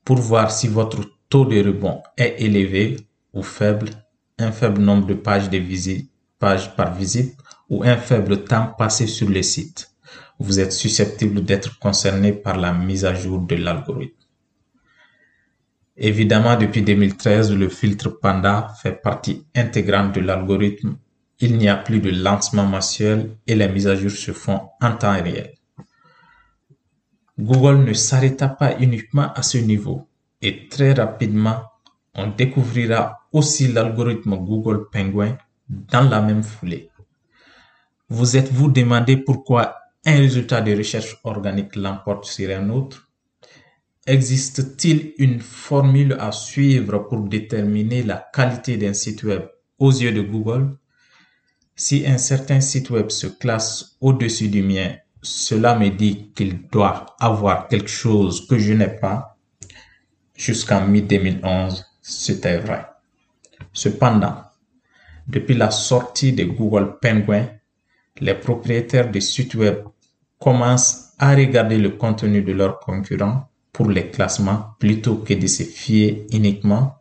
pour 0.04 0.16
voir 0.16 0.50
si 0.50 0.68
votre 0.68 1.00
taux 1.28 1.44
de 1.44 1.64
rebond 1.64 2.02
est 2.16 2.36
élevé 2.38 2.96
ou 3.32 3.42
faible, 3.42 3.90
un 4.38 4.52
faible 4.52 4.80
nombre 4.80 5.06
de 5.06 5.14
pages 5.14 5.48
de 5.48 5.58
visite, 5.58 6.10
pages 6.38 6.74
par 6.74 6.94
visite 6.94 7.38
ou 7.68 7.84
un 7.84 7.96
faible 7.96 8.44
temps 8.44 8.74
passé 8.76 9.06
sur 9.06 9.28
le 9.28 9.42
site. 9.42 9.90
Vous 10.38 10.60
êtes 10.60 10.72
susceptible 10.72 11.44
d'être 11.44 11.78
concerné 11.78 12.32
par 12.32 12.56
la 12.56 12.72
mise 12.72 13.04
à 13.04 13.14
jour 13.14 13.40
de 13.40 13.56
l'algorithme. 13.56 14.17
Évidemment, 15.98 16.56
depuis 16.56 16.82
2013, 16.82 17.54
le 17.54 17.68
filtre 17.68 18.08
Panda 18.08 18.72
fait 18.80 19.02
partie 19.02 19.44
intégrante 19.54 20.14
de 20.14 20.20
l'algorithme 20.20 20.96
il 21.40 21.56
n'y 21.56 21.68
a 21.68 21.76
plus 21.76 22.00
de 22.00 22.10
lancement 22.10 22.64
mensuel 22.64 23.36
et 23.46 23.54
les 23.54 23.68
mises 23.68 23.86
à 23.86 23.94
jour 23.94 24.10
se 24.10 24.32
font 24.32 24.70
en 24.80 24.96
temps 24.96 25.22
réel. 25.22 25.54
Google 27.38 27.84
ne 27.84 27.92
s'arrêta 27.92 28.48
pas 28.48 28.76
uniquement 28.78 29.32
à 29.32 29.42
ce 29.42 29.58
niveau 29.58 30.08
et 30.42 30.68
très 30.68 30.92
rapidement, 30.92 31.62
on 32.14 32.28
découvrira 32.28 33.20
aussi 33.32 33.68
l'algorithme 33.68 34.36
Google 34.36 34.88
Penguin 34.90 35.38
dans 35.68 36.08
la 36.08 36.20
même 36.20 36.42
foulée. 36.42 36.90
Vous 38.08 38.36
êtes-vous 38.36 38.70
demandé 38.70 39.16
pourquoi 39.16 39.76
un 40.04 40.16
résultat 40.16 40.60
de 40.60 40.76
recherche 40.76 41.18
organique 41.22 41.76
l'emporte 41.76 42.24
sur 42.24 42.50
un 42.56 42.68
autre? 42.70 43.07
Existe-t-il 44.08 45.12
une 45.18 45.38
formule 45.38 46.16
à 46.18 46.32
suivre 46.32 47.00
pour 47.10 47.28
déterminer 47.28 48.02
la 48.02 48.16
qualité 48.32 48.78
d'un 48.78 48.94
site 48.94 49.22
web 49.22 49.42
aux 49.78 49.90
yeux 49.90 50.12
de 50.12 50.22
Google? 50.22 50.78
Si 51.76 52.06
un 52.06 52.16
certain 52.16 52.62
site 52.62 52.88
web 52.88 53.10
se 53.10 53.26
classe 53.26 53.98
au-dessus 54.00 54.48
du 54.48 54.62
mien, 54.62 54.96
cela 55.20 55.78
me 55.78 55.90
dit 55.90 56.32
qu'il 56.34 56.68
doit 56.68 57.04
avoir 57.20 57.68
quelque 57.68 57.90
chose 57.90 58.46
que 58.46 58.56
je 58.56 58.72
n'ai 58.72 58.88
pas. 58.88 59.36
Jusqu'en 60.34 60.86
mi-2011, 60.86 61.84
c'était 62.00 62.56
vrai. 62.56 62.86
Cependant, 63.74 64.36
depuis 65.26 65.54
la 65.54 65.70
sortie 65.70 66.32
de 66.32 66.44
Google 66.44 66.96
Penguin, 67.02 67.46
les 68.20 68.34
propriétaires 68.34 69.10
de 69.10 69.20
sites 69.20 69.54
web 69.54 69.84
commencent 70.38 71.10
à 71.18 71.34
regarder 71.34 71.76
le 71.76 71.90
contenu 71.90 72.40
de 72.40 72.54
leurs 72.54 72.80
concurrents 72.80 73.50
pour 73.78 73.90
les 73.90 74.10
classements 74.10 74.74
plutôt 74.80 75.18
que 75.18 75.34
de 75.34 75.46
se 75.46 75.62
fier 75.62 76.26
uniquement 76.32 76.96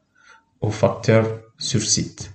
aux 0.62 0.70
facteurs 0.70 1.40
sur 1.58 1.82
site. 1.82 2.32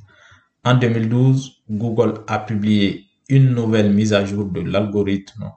En 0.64 0.74
2012, 0.74 1.62
Google 1.70 2.24
a 2.26 2.40
publié 2.40 3.04
une 3.28 3.54
nouvelle 3.54 3.92
mise 3.92 4.12
à 4.12 4.24
jour 4.24 4.46
de 4.46 4.60
l'algorithme 4.60 5.52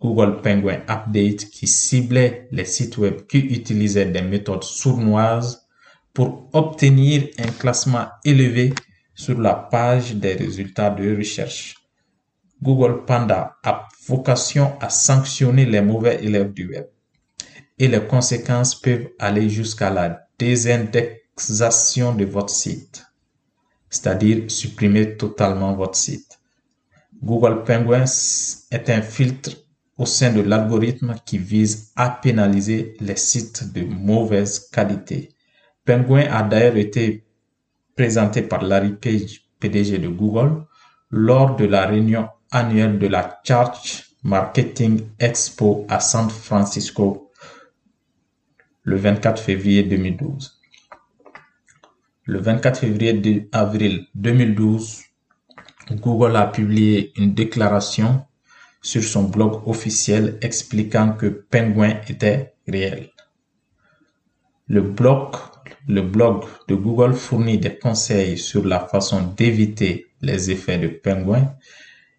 Google 0.00 0.40
Penguin 0.40 0.82
Update 0.88 1.50
qui 1.50 1.66
ciblait 1.66 2.46
les 2.52 2.64
sites 2.64 2.96
web 2.96 3.26
qui 3.26 3.38
utilisaient 3.38 4.06
des 4.06 4.22
méthodes 4.22 4.62
sournoises 4.62 5.66
pour 6.14 6.48
obtenir 6.52 7.26
un 7.38 7.50
classement 7.50 8.06
élevé 8.24 8.72
sur 9.16 9.40
la 9.40 9.54
page 9.54 10.14
des 10.14 10.34
résultats 10.34 10.90
de 10.90 11.16
recherche. 11.16 11.74
Google 12.62 13.04
Panda 13.04 13.56
a 13.64 13.88
vocation 14.06 14.78
à 14.80 14.90
sanctionner 14.90 15.66
les 15.66 15.82
mauvais 15.82 16.24
élèves 16.24 16.52
du 16.52 16.68
web 16.68 16.86
et 17.80 17.88
les 17.88 18.06
conséquences 18.06 18.74
peuvent 18.74 19.08
aller 19.18 19.48
jusqu'à 19.48 19.88
la 19.88 20.26
désindexation 20.38 22.14
de 22.14 22.26
votre 22.26 22.50
site, 22.50 23.06
c'est-à-dire 23.88 24.50
supprimer 24.50 25.16
totalement 25.16 25.74
votre 25.74 25.96
site. 25.96 26.38
Google 27.22 27.64
Penguin 27.64 28.04
est 28.70 28.90
un 28.90 29.00
filtre 29.00 29.52
au 29.96 30.04
sein 30.04 30.30
de 30.30 30.42
l'algorithme 30.42 31.14
qui 31.24 31.38
vise 31.38 31.92
à 31.96 32.10
pénaliser 32.10 32.96
les 33.00 33.16
sites 33.16 33.72
de 33.72 33.82
mauvaise 33.82 34.68
qualité. 34.70 35.30
Penguin 35.86 36.30
a 36.30 36.42
d'ailleurs 36.42 36.76
été 36.76 37.24
présenté 37.96 38.42
par 38.42 38.62
Larry 38.62 38.92
Page, 38.92 39.48
PDG 39.58 39.96
de 39.96 40.08
Google, 40.08 40.66
lors 41.10 41.56
de 41.56 41.64
la 41.64 41.86
réunion 41.86 42.28
annuelle 42.50 42.98
de 42.98 43.06
la 43.06 43.40
Church 43.42 44.16
Marketing 44.22 45.00
Expo 45.18 45.86
à 45.88 45.98
San 45.98 46.28
Francisco 46.28 47.29
le 48.90 48.96
24 48.96 49.40
février 49.40 49.84
2012. 49.84 50.60
Le 52.24 52.40
24 52.40 52.80
février 52.80 53.48
avril 53.52 54.06
2012, 54.16 55.02
Google 55.92 56.34
a 56.34 56.48
publié 56.48 57.12
une 57.16 57.32
déclaration 57.32 58.24
sur 58.82 59.04
son 59.04 59.28
blog 59.28 59.62
officiel 59.68 60.38
expliquant 60.42 61.12
que 61.12 61.26
Penguin 61.26 62.00
était 62.08 62.54
réel. 62.66 63.10
Le 64.66 64.82
blog, 64.82 65.36
le 65.86 66.02
blog 66.02 66.46
de 66.66 66.74
Google 66.74 67.14
fournit 67.14 67.58
des 67.58 67.78
conseils 67.78 68.38
sur 68.38 68.66
la 68.66 68.80
façon 68.80 69.22
d'éviter 69.36 70.08
les 70.20 70.50
effets 70.50 70.78
de 70.78 70.88
Penguin 70.88 71.54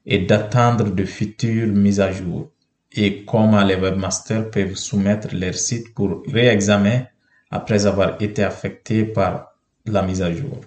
et 0.05 0.19
d'attendre 0.19 0.89
de 0.89 1.03
futures 1.03 1.67
mises 1.67 1.99
à 1.99 2.13
jour 2.13 2.49
et 2.93 3.23
comment 3.25 3.63
les 3.63 3.75
webmasters 3.75 4.49
peuvent 4.51 4.75
soumettre 4.75 5.29
leur 5.33 5.55
site 5.55 5.93
pour 5.93 6.23
réexamen 6.27 7.05
après 7.49 7.85
avoir 7.85 8.21
été 8.21 8.43
affectés 8.43 9.05
par 9.05 9.55
la 9.85 10.01
mise 10.01 10.21
à 10.21 10.31
jour. 10.31 10.61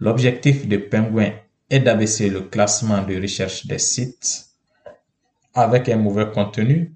L'objectif 0.00 0.68
de 0.68 0.76
Penguin 0.76 1.32
est 1.70 1.80
d'abaisser 1.80 2.28
le 2.28 2.42
classement 2.42 3.02
de 3.02 3.20
recherche 3.20 3.66
des 3.66 3.78
sites 3.78 4.46
avec 5.54 5.88
un 5.88 5.96
mauvais 5.96 6.30
contenu 6.30 6.92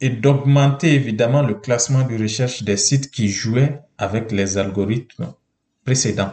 et 0.00 0.10
d'augmenter 0.10 0.94
évidemment 0.94 1.42
le 1.42 1.54
classement 1.54 2.06
de 2.06 2.16
recherche 2.20 2.62
des 2.62 2.76
sites 2.76 3.10
qui 3.10 3.28
jouaient 3.28 3.80
avec 3.98 4.32
les 4.32 4.58
algorithmes 4.58 5.32
précédents. 5.84 6.32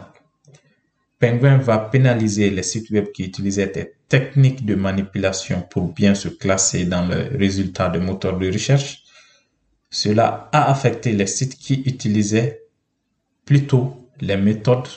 Penguin 1.20 1.58
va 1.58 1.78
pénaliser 1.80 2.50
les 2.50 2.64
sites 2.64 2.90
web 2.92 3.12
qui 3.12 3.24
utilisaient 3.26 3.68
des 3.68 3.94
techniques 4.08 4.66
de 4.66 4.76
manipulation 4.76 5.62
pour 5.70 5.94
bien 5.94 6.16
se 6.16 6.30
classer 6.30 6.86
dans 6.86 7.06
le 7.06 7.38
résultat 7.38 7.90
de 7.90 8.00
moteurs 8.00 8.38
de 8.38 8.50
recherche. 8.50 9.04
Cela 9.90 10.50
a 10.54 10.72
affecté 10.72 11.12
les 11.12 11.28
sites 11.28 11.58
qui 11.58 11.84
utilisaient 11.86 12.62
plutôt 13.44 14.10
les 14.22 14.38
méthodes 14.38 14.88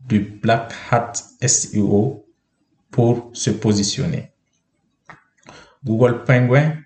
du 0.00 0.20
Black 0.20 0.72
Hat 0.90 1.12
SEO 1.44 2.24
pour 2.92 3.30
se 3.32 3.50
positionner. 3.50 4.30
Google 5.84 6.22
Penguin 6.24 6.76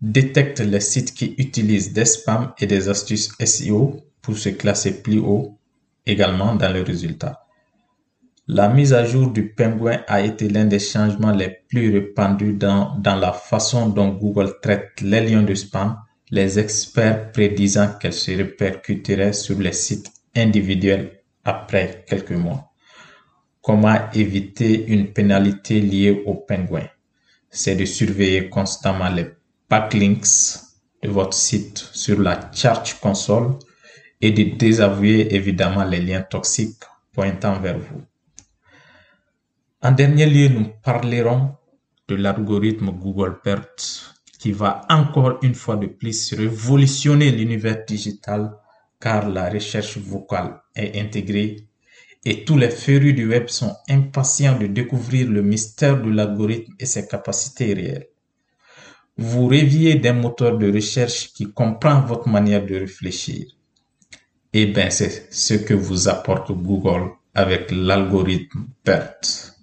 détecte 0.00 0.60
les 0.60 0.80
sites 0.80 1.14
qui 1.14 1.34
utilisent 1.36 1.92
des 1.92 2.04
spams 2.04 2.52
et 2.58 2.66
des 2.66 2.88
astuces 2.88 3.32
SEO 3.44 3.96
pour 4.22 4.38
se 4.38 4.50
classer 4.50 5.02
plus 5.02 5.18
haut 5.18 5.58
également 6.06 6.54
dans 6.54 6.72
les 6.72 6.82
résultats. 6.82 7.46
La 8.52 8.68
mise 8.68 8.92
à 8.92 9.04
jour 9.04 9.30
du 9.30 9.50
Penguin 9.50 10.02
a 10.08 10.22
été 10.22 10.48
l'un 10.48 10.64
des 10.64 10.80
changements 10.80 11.30
les 11.30 11.50
plus 11.68 11.92
répandus 11.92 12.54
dans, 12.54 13.00
la 13.04 13.32
façon 13.32 13.88
dont 13.90 14.08
Google 14.08 14.54
traite 14.60 15.00
les 15.02 15.20
liens 15.20 15.44
de 15.44 15.54
spam, 15.54 15.96
les 16.32 16.58
experts 16.58 17.30
prédisant 17.30 17.92
qu'elles 18.00 18.12
se 18.12 18.32
répercuteraient 18.32 19.34
sur 19.34 19.60
les 19.60 19.72
sites 19.72 20.10
individuels 20.34 21.20
après 21.44 22.04
quelques 22.08 22.32
mois. 22.32 22.72
Comment 23.62 24.10
éviter 24.14 24.84
une 24.88 25.12
pénalité 25.12 25.80
liée 25.80 26.24
au 26.26 26.34
Penguin? 26.34 26.88
C'est 27.50 27.76
de 27.76 27.84
surveiller 27.84 28.48
constamment 28.48 29.10
les 29.10 29.26
backlinks 29.68 30.58
de 31.04 31.08
votre 31.08 31.34
site 31.34 31.78
sur 31.92 32.20
la 32.20 32.50
Charge 32.52 32.94
Console 32.94 33.60
et 34.20 34.32
de 34.32 34.56
désavouer 34.56 35.32
évidemment 35.36 35.84
les 35.84 36.00
liens 36.00 36.22
toxiques 36.22 36.82
pointant 37.12 37.60
vers 37.60 37.78
vous. 37.78 38.09
En 39.82 39.92
dernier 39.92 40.26
lieu, 40.26 40.48
nous 40.48 40.66
parlerons 40.82 41.54
de 42.06 42.14
l'algorithme 42.14 42.90
Google 42.90 43.38
BERT 43.42 44.14
qui 44.38 44.52
va 44.52 44.82
encore 44.90 45.38
une 45.40 45.54
fois 45.54 45.76
de 45.76 45.86
plus 45.86 46.34
révolutionner 46.34 47.30
l'univers 47.30 47.86
digital 47.86 48.52
car 49.00 49.30
la 49.30 49.48
recherche 49.48 49.96
vocale 49.96 50.60
est 50.76 51.00
intégrée 51.00 51.66
et 52.26 52.44
tous 52.44 52.58
les 52.58 52.68
férus 52.68 53.14
du 53.14 53.26
web 53.26 53.48
sont 53.48 53.74
impatients 53.88 54.58
de 54.58 54.66
découvrir 54.66 55.30
le 55.30 55.40
mystère 55.40 56.02
de 56.02 56.10
l'algorithme 56.10 56.74
et 56.78 56.84
ses 56.84 57.08
capacités 57.08 57.72
réelles. 57.72 58.08
Vous 59.16 59.46
rêviez 59.46 59.94
d'un 59.94 60.12
moteur 60.12 60.58
de 60.58 60.70
recherche 60.70 61.32
qui 61.32 61.50
comprend 61.54 62.02
votre 62.02 62.28
manière 62.28 62.66
de 62.66 62.74
réfléchir. 62.74 63.46
Eh 64.52 64.66
bien, 64.66 64.90
c'est 64.90 65.32
ce 65.32 65.54
que 65.54 65.72
vous 65.72 66.08
apporte 66.08 66.52
Google 66.52 67.12
avec 67.34 67.70
l'algorithme 67.70 68.66
BERT. 68.84 69.59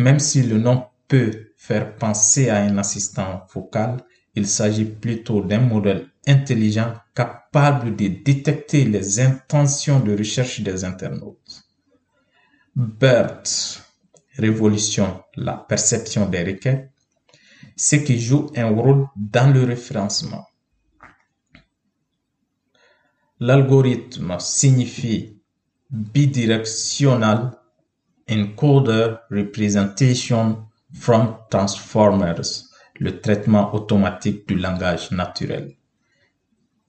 Même 0.00 0.18
si 0.18 0.42
le 0.42 0.56
nom 0.56 0.86
peut 1.08 1.52
faire 1.58 1.94
penser 1.96 2.48
à 2.48 2.62
un 2.62 2.78
assistant 2.78 3.46
vocal, 3.52 3.98
il 4.34 4.46
s'agit 4.46 4.86
plutôt 4.86 5.42
d'un 5.42 5.60
modèle 5.60 6.08
intelligent 6.26 6.94
capable 7.14 7.94
de 7.96 8.08
détecter 8.08 8.86
les 8.86 9.20
intentions 9.20 10.00
de 10.00 10.16
recherche 10.16 10.62
des 10.62 10.86
internautes. 10.86 11.64
BERT 12.74 13.42
révolutionne 14.38 15.18
la 15.36 15.58
perception 15.68 16.26
des 16.26 16.44
requêtes, 16.44 16.90
ce 17.76 17.96
qui 17.96 18.18
joue 18.18 18.50
un 18.56 18.70
rôle 18.70 19.06
dans 19.16 19.52
le 19.52 19.64
référencement. 19.64 20.46
L'algorithme 23.38 24.36
signifie 24.38 25.36
bidirectional 25.90 27.59
encoder 28.30 29.16
representation 29.30 30.64
from 30.92 31.36
transformers 31.50 32.70
le 32.98 33.20
traitement 33.20 33.74
automatique 33.74 34.46
du 34.46 34.56
langage 34.56 35.10
naturel. 35.10 35.76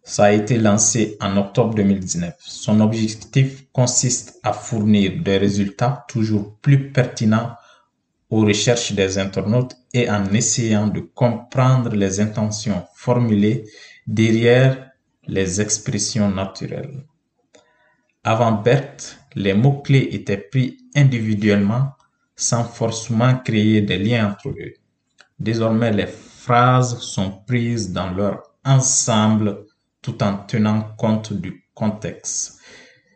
Ça 0.03 0.25
a 0.25 0.31
été 0.31 0.57
lancé 0.57 1.17
en 1.21 1.37
octobre 1.37 1.75
2019. 1.75 2.35
Son 2.39 2.81
objectif 2.81 3.65
consiste 3.71 4.39
à 4.43 4.51
fournir 4.51 5.13
des 5.23 5.37
résultats 5.37 6.05
toujours 6.07 6.57
plus 6.57 6.91
pertinents 6.91 7.55
aux 8.29 8.41
recherches 8.45 8.93
des 8.93 9.17
internautes 9.19 9.75
et 9.93 10.09
en 10.09 10.25
essayant 10.33 10.87
de 10.87 11.01
comprendre 11.01 11.95
les 11.95 12.19
intentions 12.19 12.83
formulées 12.95 13.65
derrière 14.07 14.91
les 15.27 15.61
expressions 15.61 16.29
naturelles. 16.29 17.05
Avant 18.23 18.53
BERT, 18.53 19.20
les 19.35 19.53
mots-clés 19.53 20.09
étaient 20.11 20.37
pris 20.37 20.77
individuellement 20.95 21.91
sans 22.35 22.63
forcément 22.63 23.37
créer 23.37 23.81
des 23.81 23.97
liens 23.97 24.31
entre 24.31 24.49
eux. 24.49 24.73
Désormais, 25.39 25.91
les 25.91 26.07
phrases 26.07 26.99
sont 26.99 27.31
prises 27.47 27.91
dans 27.91 28.11
leur 28.11 28.43
ensemble 28.63 29.65
tout 30.01 30.21
en 30.23 30.37
tenant 30.37 30.81
compte 30.97 31.33
du 31.33 31.65
contexte, 31.73 32.59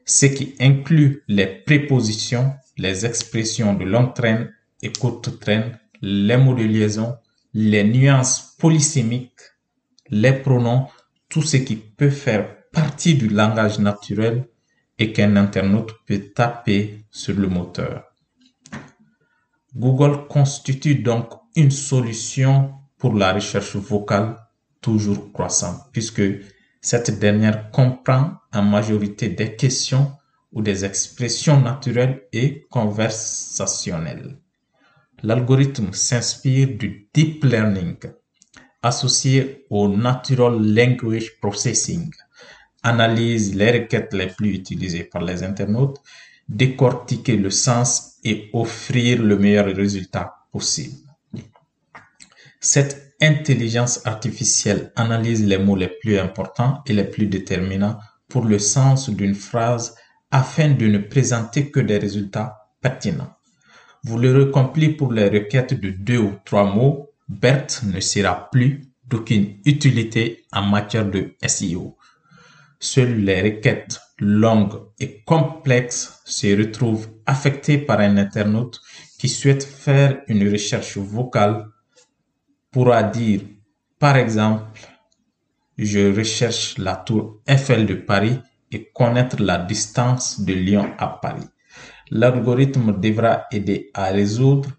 ce 0.05 0.27
qui 0.27 0.55
inclut 0.59 1.23
les 1.27 1.47
prépositions, 1.47 2.53
les 2.77 3.05
expressions 3.05 3.73
de 3.73 3.85
longue 3.85 4.13
traîne 4.13 4.51
et 4.81 4.91
courte 4.91 5.39
traîne, 5.39 5.79
les 6.01 6.37
mots 6.37 6.53
de 6.53 6.63
liaison, 6.63 7.15
les 7.53 7.83
nuances 7.83 8.55
polysémiques, 8.59 9.41
les 10.09 10.33
pronoms, 10.33 10.87
tout 11.29 11.41
ce 11.41 11.57
qui 11.57 11.75
peut 11.75 12.11
faire 12.11 12.69
partie 12.71 13.15
du 13.15 13.29
langage 13.29 13.79
naturel 13.79 14.47
et 14.97 15.11
qu'un 15.11 15.35
internaute 15.35 15.91
peut 16.05 16.31
taper 16.33 17.05
sur 17.11 17.35
le 17.35 17.47
moteur. 17.47 18.03
Google 19.75 20.27
constitue 20.27 20.95
donc 20.95 21.29
une 21.55 21.71
solution 21.71 22.73
pour 22.97 23.13
la 23.13 23.33
recherche 23.33 23.75
vocale 23.75 24.37
toujours 24.81 25.31
croissante 25.33 25.81
puisque 25.91 26.23
cette 26.81 27.19
dernière 27.19 27.71
comprend 27.71 28.35
en 28.53 28.61
majorité 28.61 29.29
des 29.29 29.55
questions 29.55 30.11
ou 30.53 30.61
des 30.61 30.85
expressions 30.85 31.59
naturelles 31.59 32.23
et 32.31 32.65
conversationnelles. 32.69 34.37
L'algorithme 35.23 35.91
s'inspire 35.91 36.67
du 36.77 37.09
deep 37.13 37.43
learning 37.43 37.97
associé 38.85 39.65
au 39.71 39.87
natural 39.87 40.61
language 40.61 41.39
processing, 41.41 42.11
analyse 42.85 43.55
les 43.55 43.71
requêtes 43.71 44.13
les 44.13 44.27
plus 44.27 44.53
utilisées 44.53 45.03
par 45.03 45.23
les 45.23 45.43
internautes, 45.43 45.99
décortiquer 46.47 47.35
le 47.35 47.49
sens 47.49 48.17
et 48.23 48.49
offrir 48.53 49.21
le 49.23 49.37
meilleur 49.37 49.65
résultat 49.65 50.35
possible. 50.51 50.97
Cette 52.59 53.15
intelligence 53.21 54.05
artificielle 54.05 54.91
analyse 54.95 55.43
les 55.45 55.57
mots 55.57 55.75
les 55.75 55.87
plus 55.87 56.19
importants 56.19 56.81
et 56.85 56.93
les 56.93 57.05
plus 57.05 57.25
déterminants 57.25 57.97
pour 58.27 58.45
le 58.45 58.59
sens 58.59 59.09
d'une 59.09 59.35
phrase 59.35 59.95
afin 60.29 60.69
de 60.69 60.85
ne 60.85 60.99
présenter 60.99 61.71
que 61.71 61.79
des 61.79 61.97
résultats 61.97 62.69
pertinents. 62.81 63.33
Vous 64.03 64.19
le 64.19 64.45
compris 64.45 64.89
pour 64.89 65.11
les 65.11 65.29
requêtes 65.29 65.79
de 65.79 65.89
deux 65.89 66.19
ou 66.19 66.33
trois 66.45 66.65
mots, 66.65 67.09
BERT 67.27 67.83
ne 67.85 67.99
sera 67.99 68.49
plus 68.51 68.81
d'aucune 69.07 69.57
utilité 69.65 70.45
en 70.51 70.63
matière 70.63 71.09
de 71.09 71.35
SEO. 71.47 71.97
Seules 72.85 73.25
les 73.25 73.41
requêtes 73.41 73.99
longues 74.19 74.79
et 74.99 75.23
complexes 75.25 76.21
se 76.23 76.55
retrouvent 76.55 77.09
affectées 77.25 77.79
par 77.79 77.99
un 77.99 78.15
internaute 78.17 78.79
qui 79.17 79.27
souhaite 79.27 79.63
faire 79.63 80.21
une 80.27 80.47
recherche 80.47 80.95
vocale 80.97 81.65
pourra 82.69 83.01
dire, 83.01 83.41
par 83.97 84.17
exemple, 84.17 84.79
je 85.79 86.15
recherche 86.15 86.77
la 86.77 86.95
tour 86.95 87.41
Eiffel 87.47 87.87
de 87.87 87.95
Paris 87.95 88.39
et 88.71 88.91
connaître 88.93 89.41
la 89.41 89.57
distance 89.57 90.41
de 90.41 90.53
Lyon 90.53 90.93
à 90.99 91.07
Paris. 91.07 91.49
L'algorithme 92.11 93.01
devra 93.01 93.45
aider 93.51 93.89
à 93.95 94.11
résoudre 94.11 94.69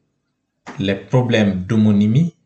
les 0.79 0.95
problèmes 0.95 1.65
d'homonymie 1.65 2.37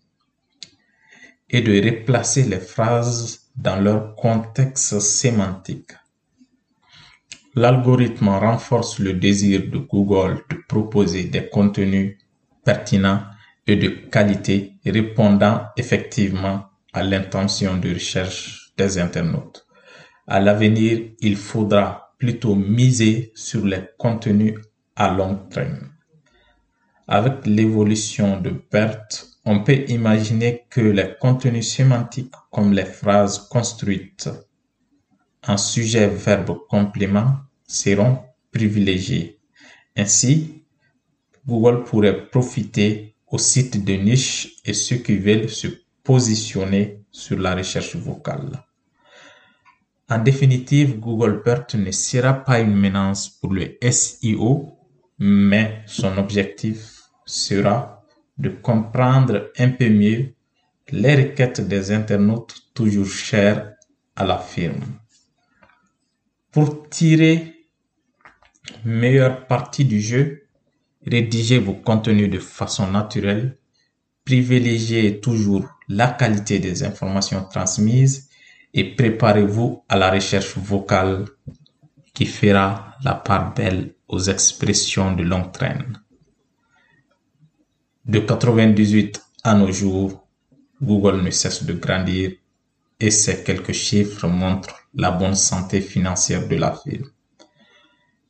et 1.51 1.61
de 1.61 1.85
replacer 1.85 2.45
les 2.45 2.61
phrases 2.61 3.50
dans 3.63 3.77
leur 3.77 4.15
contexte 4.17 5.01
sémantique. 5.01 5.93
L'algorithme 7.55 8.29
renforce 8.29 8.99
le 8.99 9.13
désir 9.13 9.69
de 9.71 9.79
Google 9.79 10.43
de 10.49 10.57
proposer 10.67 11.25
des 11.25 11.49
contenus 11.49 12.17
pertinents 12.65 13.23
et 13.67 13.77
de 13.77 13.89
qualité 13.89 14.75
répondant 14.85 15.67
effectivement 15.77 16.71
à 16.93 17.03
l'intention 17.03 17.77
de 17.77 17.93
recherche 17.93 18.73
des 18.79 18.99
internautes. 18.99 19.67
À 20.27 20.41
l'avenir, 20.41 21.11
il 21.21 21.37
faudra 21.37 22.15
plutôt 22.19 22.55
miser 22.55 23.33
sur 23.35 23.67
les 23.67 23.83
contenus 23.99 24.55
à 24.97 25.13
long 25.13 25.35
terme. 25.51 25.91
Avec 27.09 27.45
l'évolution 27.47 28.41
de 28.41 28.55
BERT, 28.71 29.30
on 29.45 29.63
peut 29.65 29.85
imaginer 29.89 30.65
que 30.69 30.81
les 30.81 31.15
contenus 31.21 31.73
sémantiques 31.73 32.35
comme 32.51 32.73
les 32.73 32.85
phrases 32.85 33.39
construites 33.49 34.29
en 35.47 35.57
sujet-verbe-complément 35.57 37.37
seront 37.67 38.19
privilégiés. 38.53 39.39
Ainsi, 39.97 40.65
Google 41.47 41.85
pourrait 41.85 42.29
profiter 42.29 43.15
aux 43.27 43.39
sites 43.39 43.83
de 43.85 43.95
niche 43.95 44.57
et 44.65 44.75
ceux 44.75 44.97
qui 44.97 45.17
veulent 45.17 45.49
se 45.49 45.69
positionner 46.05 47.03
sur 47.11 47.39
la 47.39 47.55
recherche 47.55 47.97
vocale. 47.97 48.63
En 50.09 50.19
définitive, 50.19 50.99
Google 50.99 51.43
BERT 51.45 51.77
ne 51.77 51.93
sera 51.93 52.35
pas 52.35 52.59
une 52.61 52.75
menace 52.75 53.29
pour 53.29 53.53
le 53.53 53.79
SEO, 53.91 54.77
mais 55.19 55.83
son 55.87 56.19
objectif 56.19 57.03
sera 57.25 58.00
de 58.41 58.49
comprendre 58.49 59.51
un 59.59 59.71
peu 59.71 59.89
mieux 59.89 60.35
les 60.91 61.15
requêtes 61.15 61.61
des 61.61 61.93
internautes 61.93 62.55
toujours 62.75 63.07
chères 63.07 63.75
à 64.17 64.25
la 64.25 64.39
firme. 64.39 64.85
Pour 66.51 66.89
tirer 66.89 67.55
meilleure 68.85 69.47
partie 69.47 69.85
du 69.85 70.01
jeu, 70.01 70.41
Rédigez 71.07 71.59
vos 71.59 71.73
contenus 71.73 72.31
de 72.31 72.39
façon 72.39 72.91
naturelle. 72.91 73.57
Privilégiez 74.25 75.21
toujours 75.21 75.67
la 75.89 76.09
qualité 76.09 76.59
des 76.59 76.85
informations 76.85 77.45
transmises 77.45 78.29
et 78.75 78.95
préparez-vous 78.95 79.83
à 79.89 79.97
la 79.97 80.11
recherche 80.11 80.57
vocale 80.59 81.25
qui 82.13 82.27
fera 82.27 82.97
la 83.03 83.15
part 83.15 83.55
belle 83.55 83.95
aux 84.09 84.21
expressions 84.21 85.13
de 85.17 85.23
longue 85.23 85.53
traîne. 85.53 85.99
De 88.05 88.19
98 88.19 89.23
à 89.45 89.55
nos 89.55 89.71
jours, 89.71 90.27
Google 90.83 91.23
ne 91.23 91.31
cesse 91.31 91.65
de 91.65 91.75
grandir 91.75 92.33
et 92.99 93.11
ces 93.11 93.45
quelques 93.45 93.73
chiffres 93.73 94.27
montrent 94.27 94.75
la 94.95 95.11
bonne 95.11 95.35
santé 95.35 95.83
financière 95.83 96.49
de 96.49 96.57
la 96.57 96.73
firme. 96.73 97.07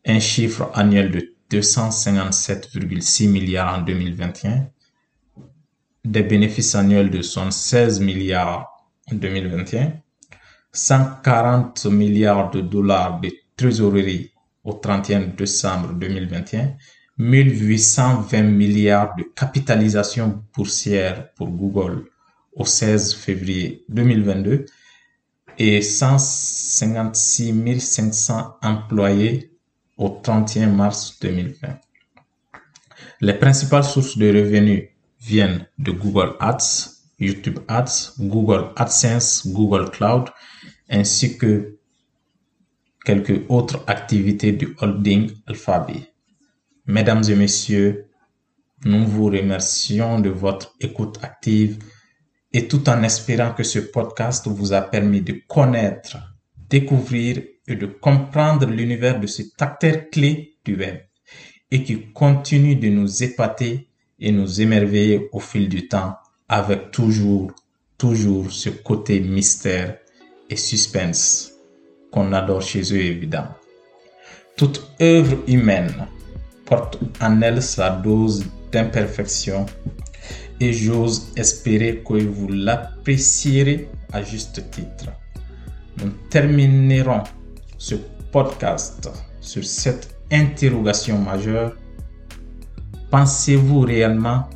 Un 0.05 0.19
chiffre 0.19 0.71
annuel 0.75 1.11
de 1.13 1.35
257,6 1.51 3.29
milliards 3.29 3.79
en 3.79 3.83
2021, 3.83 4.69
des 6.05 6.23
bénéfices 6.23 6.75
annuels 6.75 7.11
de 7.11 7.23
16 7.23 8.01
milliards 8.01 8.69
en 9.11 9.15
2021, 9.15 9.93
140 10.73 11.87
milliards 11.87 12.51
de 12.51 12.61
dollars 12.61 13.21
de 13.21 13.31
trésorerie 13.57 14.33
au 14.65 14.73
31 14.73 15.29
décembre 15.37 15.93
2021, 15.95 16.75
1820 17.21 18.45
milliards 18.45 19.15
de 19.15 19.25
capitalisation 19.25 20.43
boursière 20.57 21.31
pour 21.35 21.49
Google 21.49 22.07
au 22.55 22.65
16 22.65 23.15
février 23.15 23.85
2022 23.91 24.65
et 25.59 25.83
156 25.83 27.79
500 27.79 28.57
employés 28.63 29.53
au 29.99 30.09
31 30.09 30.69
mars 30.69 31.19
2020. 31.21 31.79
Les 33.21 33.35
principales 33.35 33.85
sources 33.85 34.17
de 34.17 34.29
revenus 34.29 34.89
viennent 35.21 35.67
de 35.79 35.91
Google 35.91 36.37
Ads, 36.41 37.03
YouTube 37.19 37.59
Ads, 37.69 38.15
Google 38.19 38.71
AdSense, 38.77 39.47
Google 39.47 39.91
Cloud, 39.91 40.31
ainsi 40.89 41.37
que 41.37 41.77
quelques 43.05 43.43
autres 43.51 43.85
activités 43.87 44.53
du 44.53 44.75
holding 44.81 45.31
Alphabet. 45.47 46.10
Mesdames 46.91 47.23
et 47.29 47.37
messieurs, 47.37 48.09
nous 48.85 49.07
vous 49.07 49.27
remercions 49.27 50.19
de 50.19 50.29
votre 50.29 50.75
écoute 50.81 51.21
active 51.23 51.79
et 52.53 52.67
tout 52.67 52.89
en 52.89 53.05
espérant 53.05 53.53
que 53.53 53.63
ce 53.63 53.79
podcast 53.79 54.49
vous 54.49 54.73
a 54.73 54.81
permis 54.81 55.21
de 55.21 55.41
connaître, 55.47 56.19
découvrir 56.69 57.45
et 57.69 57.77
de 57.77 57.87
comprendre 57.87 58.67
l'univers 58.67 59.21
de 59.21 59.29
cet 59.29 59.63
acteur 59.63 60.11
clé 60.11 60.57
du 60.65 60.75
web 60.75 60.97
et 61.71 61.85
qui 61.85 62.11
continue 62.11 62.75
de 62.75 62.89
nous 62.89 63.23
épater 63.23 63.89
et 64.19 64.33
nous 64.33 64.61
émerveiller 64.61 65.29
au 65.31 65.39
fil 65.39 65.69
du 65.69 65.87
temps 65.87 66.17
avec 66.49 66.91
toujours, 66.91 67.53
toujours 67.99 68.51
ce 68.51 68.69
côté 68.69 69.21
mystère 69.21 69.97
et 70.49 70.57
suspense 70.57 71.53
qu'on 72.11 72.33
adore 72.33 72.63
chez 72.63 72.83
eux 72.93 73.01
évidemment. 73.01 73.55
Toute 74.57 74.91
œuvre 75.01 75.37
humaine 75.47 76.09
porte 76.71 76.99
en 77.21 77.43
elle 77.43 77.61
sa 77.61 77.91
dose 77.91 78.47
d'imperfection 78.71 79.67
et 80.61 80.73
j'ose 80.73 81.33
espérer 81.37 82.03
que 82.07 82.23
vous 82.23 82.49
l'apprécierez 82.49 83.89
à 84.13 84.23
juste 84.23 84.71
titre. 84.71 85.11
Nous 85.99 86.11
terminerons 86.31 87.25
ce 87.77 87.97
podcast 88.31 89.11
sur 89.41 89.65
cette 89.65 90.15
interrogation 90.31 91.19
majeure. 91.19 91.75
Pensez-vous 93.11 93.81
réellement 93.81 94.49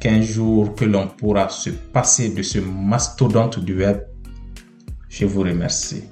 qu'un 0.00 0.20
jour 0.20 0.74
que 0.74 0.84
l'on 0.84 1.06
pourra 1.06 1.48
se 1.48 1.70
passer 1.70 2.30
de 2.30 2.42
ce 2.42 2.58
mastodonte 2.58 3.60
du 3.60 3.78
web? 3.78 4.00
Je 5.08 5.24
vous 5.24 5.42
remercie. 5.42 6.04